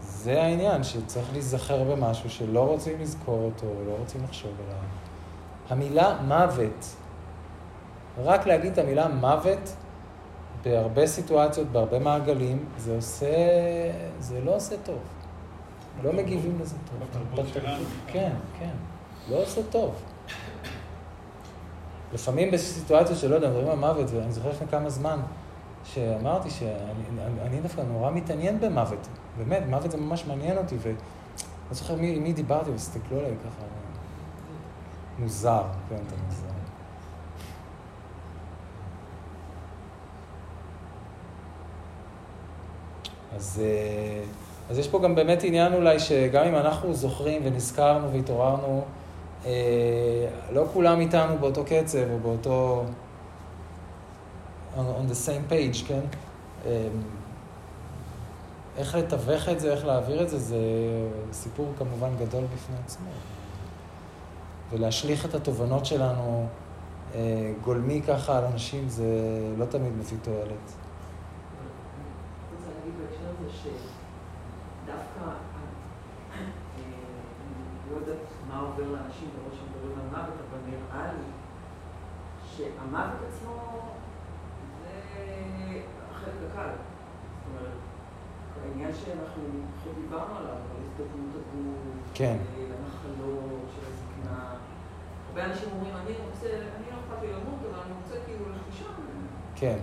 [0.00, 4.82] זה העניין, שצריך להיזכר במשהו שלא רוצים לזכור אותו, לא רוצים לחשוב עליו.
[5.68, 6.96] המילה מוות,
[8.18, 9.76] רק להגיד את המילה מוות,
[10.64, 13.26] בהרבה סיטואציות, בהרבה מעגלים, זה עושה,
[14.18, 14.98] זה לא עושה טוב.
[16.02, 17.08] לא מגיבים לזה טוב.
[17.08, 17.84] בתרבות שלנו.
[18.06, 18.70] כן, כן.
[19.30, 19.94] לא עושה טוב.
[22.12, 25.20] לפעמים בסיטואציות שלא יודע, מדברים על מוות, ואני זוכר לפני כמה זמן,
[25.84, 29.08] שאמרתי שאני דווקא נורא מתעניין במוות.
[29.38, 30.94] באמת, מוות זה ממש מעניין אותי, ואני
[31.70, 33.64] זוכר מי, מי דיברתי, והסתכלו עליי ככה,
[35.18, 36.46] מוזר, כן, אתה מוזר.
[43.36, 44.24] אז, אה,
[44.70, 48.84] אז יש פה גם באמת עניין אולי שגם אם אנחנו זוכרים ונזכרנו והתעוררנו,
[49.46, 49.50] אה,
[50.52, 52.84] לא כולם איתנו באותו קצב או באותו...
[54.76, 56.00] on, on the same page, כן?
[56.66, 56.88] אה,
[58.76, 60.58] איך לתווך את זה, איך להעביר את זה, זה
[61.32, 63.10] סיפור כמובן גדול בפני עצמו.
[64.70, 66.46] ולהשליך את התובנות שלנו
[67.64, 69.04] גולמי ככה על אנשים, זה
[69.58, 70.72] לא תמיד מביא תועלת.
[82.56, 83.91] שהמוות עצמו
[86.52, 86.68] הקל.
[86.68, 87.78] זאת אומרת,
[88.62, 89.42] העניין שאנחנו
[89.76, 91.76] עכשיו דיברנו עליו, על הזדקנות הגוף,
[92.14, 92.36] כן.
[92.70, 94.54] למחלות של הזקנה.
[95.28, 98.62] הרבה אנשים אומרים, אני רוצה, אני לא אכפת לי למות, אבל אני רוצה כאילו ללכת
[99.54, 99.78] כן.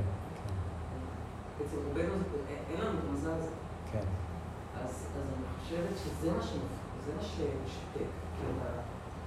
[1.61, 2.13] אצל רובנו
[2.69, 3.51] אין לנו את המזל הזה.
[3.91, 4.05] כן.
[4.83, 6.41] אז אני חושבת שזה מה
[7.05, 8.09] זה מה שמשתק.
[8.37, 8.53] כאילו,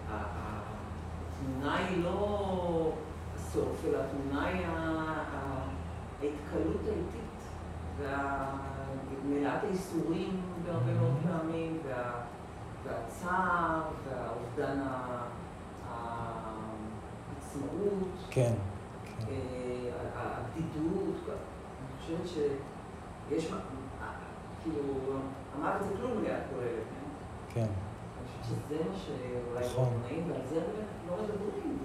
[0.09, 2.93] התמונה היא לא...
[3.53, 4.67] הסוף, אלא התמונה היא
[6.23, 7.22] ההתקלות האיטית
[7.99, 11.13] ומלאת הייסורים בהרבה מאוד.
[11.23, 11.79] פעמים,
[12.85, 14.81] והצער והאובדן
[17.41, 18.09] העצמאות.
[18.31, 18.53] כן.
[19.29, 21.17] אה, הבדידות.
[21.29, 22.29] אני חושבת
[23.29, 23.51] שיש,
[24.63, 24.83] כאילו,
[25.55, 26.83] המוות זה כלום ליד כל אלה,
[27.55, 27.55] כן?
[27.55, 27.61] כן.
[27.61, 29.89] אני חושבת שזה מה שאולי לא נכון.
[30.07, 30.61] נעים, ועל זה
[31.09, 31.79] לא מדברים.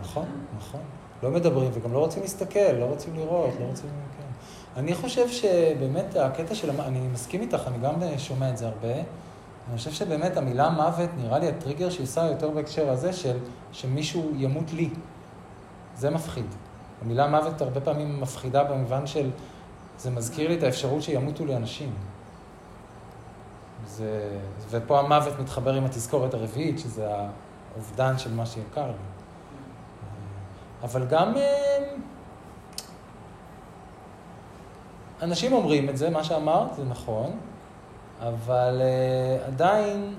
[0.00, 0.26] נכון,
[0.56, 0.80] נכון.
[1.22, 3.90] לא מדברים וגם לא רוצים להסתכל, לא רוצים לראות, לא רוצים...
[4.18, 4.23] כן.
[4.76, 6.80] אני חושב שבאמת הקטע של...
[6.80, 8.94] אני מסכים איתך, אני גם שומע את זה הרבה.
[9.68, 13.38] אני חושב שבאמת המילה מוות, נראה לי הטריגר שעושה יותר בהקשר הזה של
[13.72, 14.90] שמישהו ימות לי.
[15.96, 16.46] זה מפחיד.
[17.02, 19.30] המילה מוות הרבה פעמים מפחידה במובן של,
[19.98, 21.92] זה מזכיר לי את האפשרות שימותו לי אנשים.
[23.86, 24.38] זה,
[24.70, 27.08] ופה המוות מתחבר עם התזכורת הרביעית, שזה
[27.74, 28.92] האובדן של מה שיקר לי.
[30.82, 31.94] אבל גם אה,
[35.22, 37.30] אנשים אומרים את זה, מה שאמרת, זה נכון,
[38.20, 40.14] אבל uh, עדיין,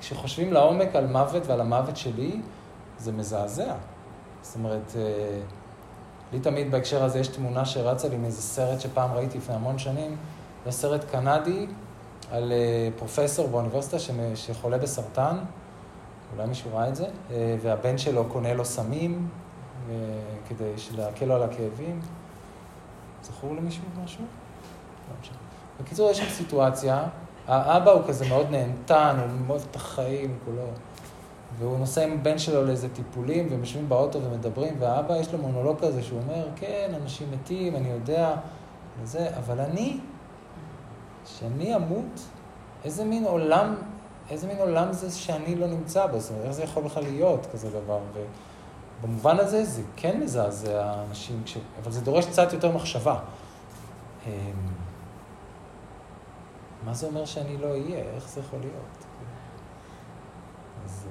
[0.00, 2.40] כשחושבים לעומק על מוות ועל המוות שלי,
[2.98, 3.74] זה מזעזע.
[4.42, 4.96] זאת אומרת, uh,
[6.32, 10.16] לי תמיד בהקשר הזה יש תמונה שרצה לי מאיזה סרט שפעם ראיתי לפני המון שנים,
[10.64, 11.66] זה סרט קנדי
[12.30, 13.96] על uh, פרופסור באוניברסיטה
[14.34, 15.36] שחולה בסרטן,
[16.32, 17.32] אולי מישהו ראה את זה, uh,
[17.62, 19.28] והבן שלו קונה לו סמים
[19.88, 19.90] uh,
[20.48, 22.00] כדי להקל לו על הכאבים.
[23.22, 24.24] זכור למישהו משהו?
[25.08, 25.36] לא משנה.
[25.80, 27.04] בקיצור, יש שם סיטואציה,
[27.46, 30.66] האבא הוא כזה מאוד נהנתן, הוא מאוד את החיים כולו,
[31.58, 35.78] והוא נוסע עם הבן שלו לאיזה טיפולים, והם יושבים באוטו ומדברים, והאבא יש לו מונולוג
[35.80, 38.34] כזה שהוא אומר, כן, אנשים מתים, אני יודע,
[39.02, 40.00] וזה, אבל אני,
[41.26, 42.20] שאני אמות,
[42.84, 43.74] איזה מין עולם,
[44.30, 47.46] איזה מין עולם זה שאני לא נמצא בו, זאת אומרת, איך זה יכול בכלל להיות
[47.52, 47.98] כזה דבר,
[49.02, 51.58] ובמובן הזה זה כן מזעזע אנשים, כש...
[51.82, 53.18] אבל זה דורש קצת יותר מחשבה.
[54.26, 54.32] אמ,
[56.84, 57.98] מה זה אומר שאני לא אהיה?
[57.98, 59.04] איך זה יכול להיות?
[60.84, 61.06] אז,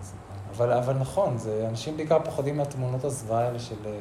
[0.00, 0.14] אז,
[0.56, 3.98] אבל, אבל נכון, זה, אנשים בעיקר פוחדים מהתמונות הזוועה האלה של אה,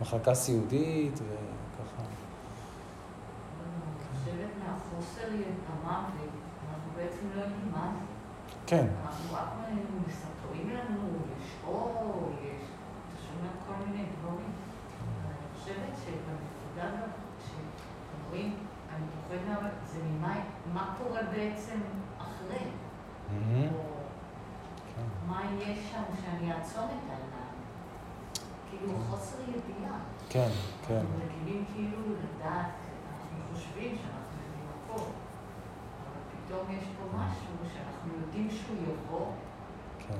[0.00, 2.02] מחלקה סיעודית וככה.
[8.72, 8.86] כן.
[9.06, 9.48] אנחנו רק
[10.08, 14.52] מספרים לנו, יש אור, יש, אתה שומע כל מיני דברים.
[15.28, 17.08] אני חושבת שבנקודה גם,
[17.38, 18.56] כשאתם רואים,
[18.94, 20.34] אני פוחד זה ממה...
[20.74, 21.80] מה קורה בעצם
[22.18, 22.56] אחרי?
[22.56, 23.74] Mm-hmm.
[23.74, 23.80] או
[24.96, 25.02] כן.
[25.26, 27.56] מה יש שם שאני אעצום את העיניים?
[28.70, 29.00] כאילו כן.
[29.10, 29.98] חוסר ידיעה.
[30.28, 30.48] כן,
[30.88, 30.94] כן.
[30.94, 32.66] אנחנו רגילים כאילו לדעת,
[33.08, 39.26] אנחנו חושבים שאנחנו יודעים הכל, אבל פתאום יש פה משהו שאנחנו יודעים שהוא יבוא.
[39.98, 40.14] כן.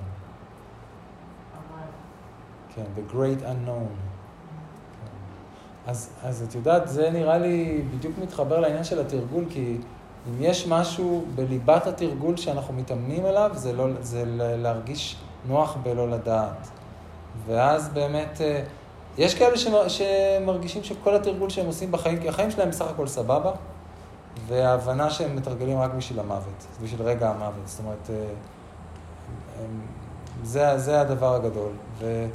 [1.52, 1.86] אבל...
[2.74, 4.12] כן, the great unknown.
[5.86, 9.78] אז, אז את יודעת, זה נראה לי בדיוק מתחבר לעניין של התרגול, כי
[10.28, 15.16] אם יש משהו בליבת התרגול שאנחנו מתאמנים אליו, זה, לא, זה להרגיש
[15.48, 16.68] נוח בלא לדעת.
[17.46, 18.62] ואז באמת, אה,
[19.18, 19.56] יש כאלה
[19.88, 23.50] שמרגישים שכל התרגול שהם עושים בחיים, כי החיים שלהם בסך הכל סבבה,
[24.46, 27.62] וההבנה שהם מתרגלים רק בשביל המוות, בשביל רגע המוות.
[27.68, 29.64] זאת אומרת, אה,
[30.42, 31.72] זה, זה הדבר הגדול.
[31.98, 32.26] ו,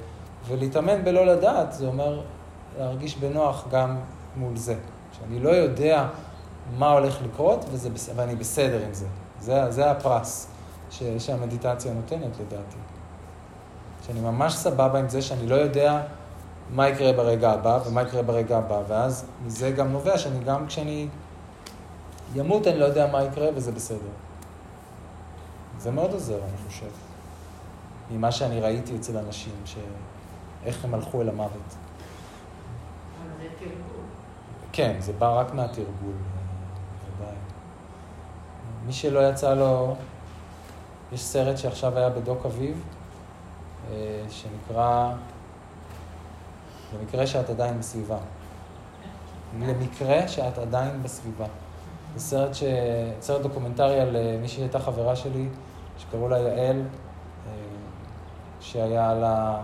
[0.47, 2.21] ולהתאמן בלא לדעת, זה אומר
[2.79, 3.97] להרגיש בנוח גם
[4.35, 4.75] מול זה.
[5.11, 6.07] שאני לא יודע...
[6.77, 9.05] מה הולך לקרות, וזה, ואני בסדר עם זה.
[9.39, 10.47] זה, זה הפרס
[10.91, 12.77] ש, שהמדיטציה נותנת לדעתי.
[14.05, 16.01] שאני ממש סבבה עם זה שאני לא יודע
[16.69, 21.07] מה יקרה ברגע הבא ומה יקרה ברגע הבא, ואז מזה גם נובע שאני גם כשאני
[22.35, 23.97] ימות אני לא יודע מה יקרה וזה בסדר.
[25.79, 26.89] זה מאוד עוזר, אני חושב,
[28.11, 29.75] ממה שאני ראיתי אצל אנשים, ש...
[30.65, 31.75] איך הם הלכו אל המוות.
[34.71, 36.13] כן, זה בא רק מהתרגול.
[38.87, 39.95] מי שלא יצא לו,
[41.11, 42.83] יש סרט שעכשיו היה בדוקאביב,
[43.91, 45.13] אה, שנקרא
[46.93, 48.17] למקרה שאת עדיין בסביבה.
[49.59, 51.45] למקרה שאת עדיין בסביבה.
[52.15, 52.63] זה סרט, ש...
[53.21, 55.47] סרט דוקומנטרי על אה, מישהי שהייתה חברה שלי,
[55.97, 57.51] שקראו לה יעל, אה,
[58.59, 59.61] שהיה לה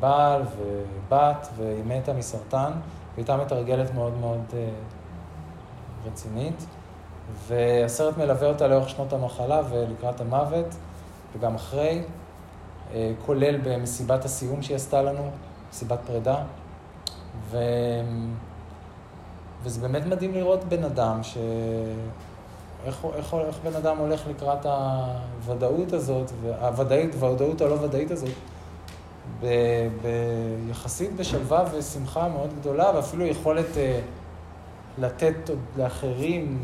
[0.00, 2.72] בעל ובת, והיא מתה מסרטן,
[3.14, 4.44] והייתה מתרגלת מאוד מאוד
[6.06, 6.66] רצינית.
[7.46, 10.74] והסרט מלווה אותה לאורך שנות המחלה ולקראת המוות,
[11.36, 12.02] וגם אחרי,
[12.94, 15.30] אה, כולל במסיבת הסיום שהיא עשתה לנו,
[15.70, 16.36] מסיבת פרידה.
[17.50, 17.58] ו...
[19.62, 21.38] וזה באמת מדהים לראות בן אדם, ש...
[22.84, 26.30] איך, איך, איך בן אדם הולך לקראת הוודאות הזאת,
[26.60, 28.30] הוודאית, והוודאות הלא ודאית הזאת,
[29.40, 29.46] ב...
[30.02, 33.78] ביחסית בשלווה ושמחה מאוד גדולה, ואפילו יכולת uh,
[34.98, 36.58] לתת לאחרים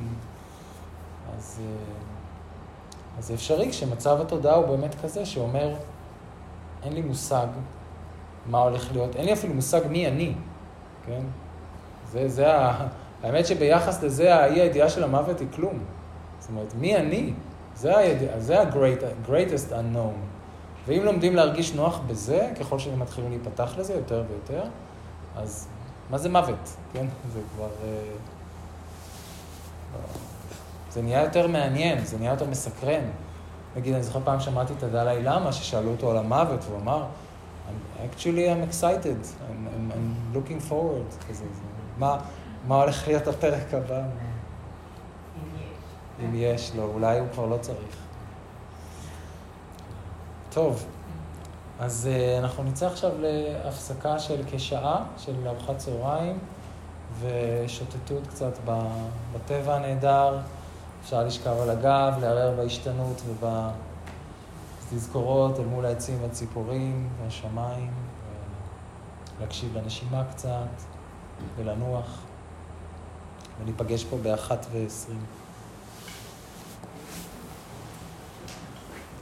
[1.43, 5.74] אז, אה, אז זה אפשרי כשמצב התודעה הוא באמת כזה שאומר,
[6.82, 7.47] אין לי מושג
[8.47, 10.35] מה הולך להיות, אין לי אפילו מושג מי אני,
[11.06, 11.20] כן?
[12.10, 12.89] זה, זה ה...
[13.23, 15.78] האמת שביחס לזה, האי הידיעה של המוות היא כלום.
[16.40, 17.32] זאת אומרת, מי אני?
[17.77, 20.19] זה, הידיע, זה ה-great, greatest unknown.
[20.86, 24.62] ואם לומדים להרגיש נוח בזה, ככל שהם מתחילים להיפתח לזה יותר ויותר,
[25.36, 25.69] אז
[26.10, 27.06] מה זה מוות, כן?
[27.32, 27.69] זה כבר...
[27.85, 28.12] אה,
[30.93, 33.05] זה נהיה יותר מעניין, זה נהיה יותר מסקרן.
[33.77, 37.05] נגיד, אני זוכר פעם שמעתי את הדלאי למה, ששאלו אותו על המוות, והוא אמר,
[37.98, 41.62] actually I'm excited, I'm, I'm, I'm looking forward, כזה, זה,
[41.98, 42.19] מה,
[42.69, 44.02] מה הולך להיות הפרק הבא?
[46.24, 47.97] אם יש לו, אולי הוא כבר לא צריך.
[50.51, 50.86] טוב,
[51.81, 56.39] אז uh, אנחנו נצא עכשיו להפסקה של כשעה, של ארוחת צהריים,
[57.20, 58.59] ושוטטות קצת
[59.35, 60.39] בטבע הנהדר.
[61.03, 63.23] אפשר לשכב על הגב, לערער בהשתנות
[64.91, 67.91] ובתזכורות אל מול העצים והציפורים והשמיים,
[69.41, 70.69] להקשיב לנשימה קצת
[71.57, 72.20] ולנוח,
[73.61, 75.24] וניפגש פה באחת ועשרים.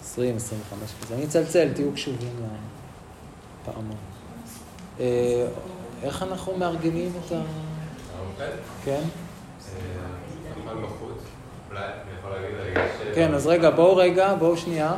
[0.01, 1.15] עשרים, עשרים וחמש כזה.
[1.15, 2.37] אני אצלצל, תהיו קשובים
[3.63, 3.97] לפעמון.
[5.01, 5.47] אה,
[6.03, 7.43] איך אנחנו מארגנים את ה...
[8.85, 9.03] כן?
[11.71, 13.15] אה, אולי אני יכול להגיד רגע ש...
[13.15, 14.95] כן, אז רגע, בואו רגע, בואו שנייה.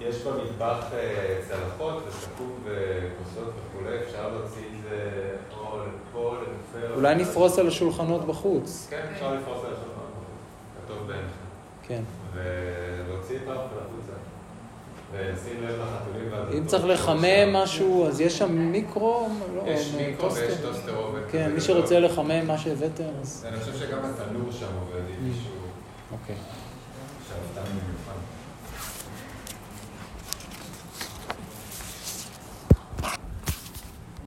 [0.00, 6.94] יש במטבח אה, צלחות וסכו"ם וכוסות וכולי, אפשר להוציא את זה או לפה, לנופר.
[6.94, 8.86] אולי נפרוס על השולחנות בחוץ.
[8.90, 10.84] כן, אפשר לפרוס על השולחנות בחוץ.
[10.84, 11.42] כתוב בעיניכם.
[11.82, 12.02] כן.
[12.34, 14.12] ולהוציא את האוכל החוצה.
[16.58, 19.28] אם צריך לחמם משהו, אז יש שם מיקרו?
[19.56, 21.20] לא, יש מיקרו ויש טוסטר אובן.
[21.30, 23.46] כן, מי שרוצה לחמם מה שהבאתם, אז...
[23.48, 25.61] אני חושב שגם התנור שם עובד עם מישהו.
[26.12, 26.36] אוקיי.
[27.28, 28.21] שאפתן במיוחד.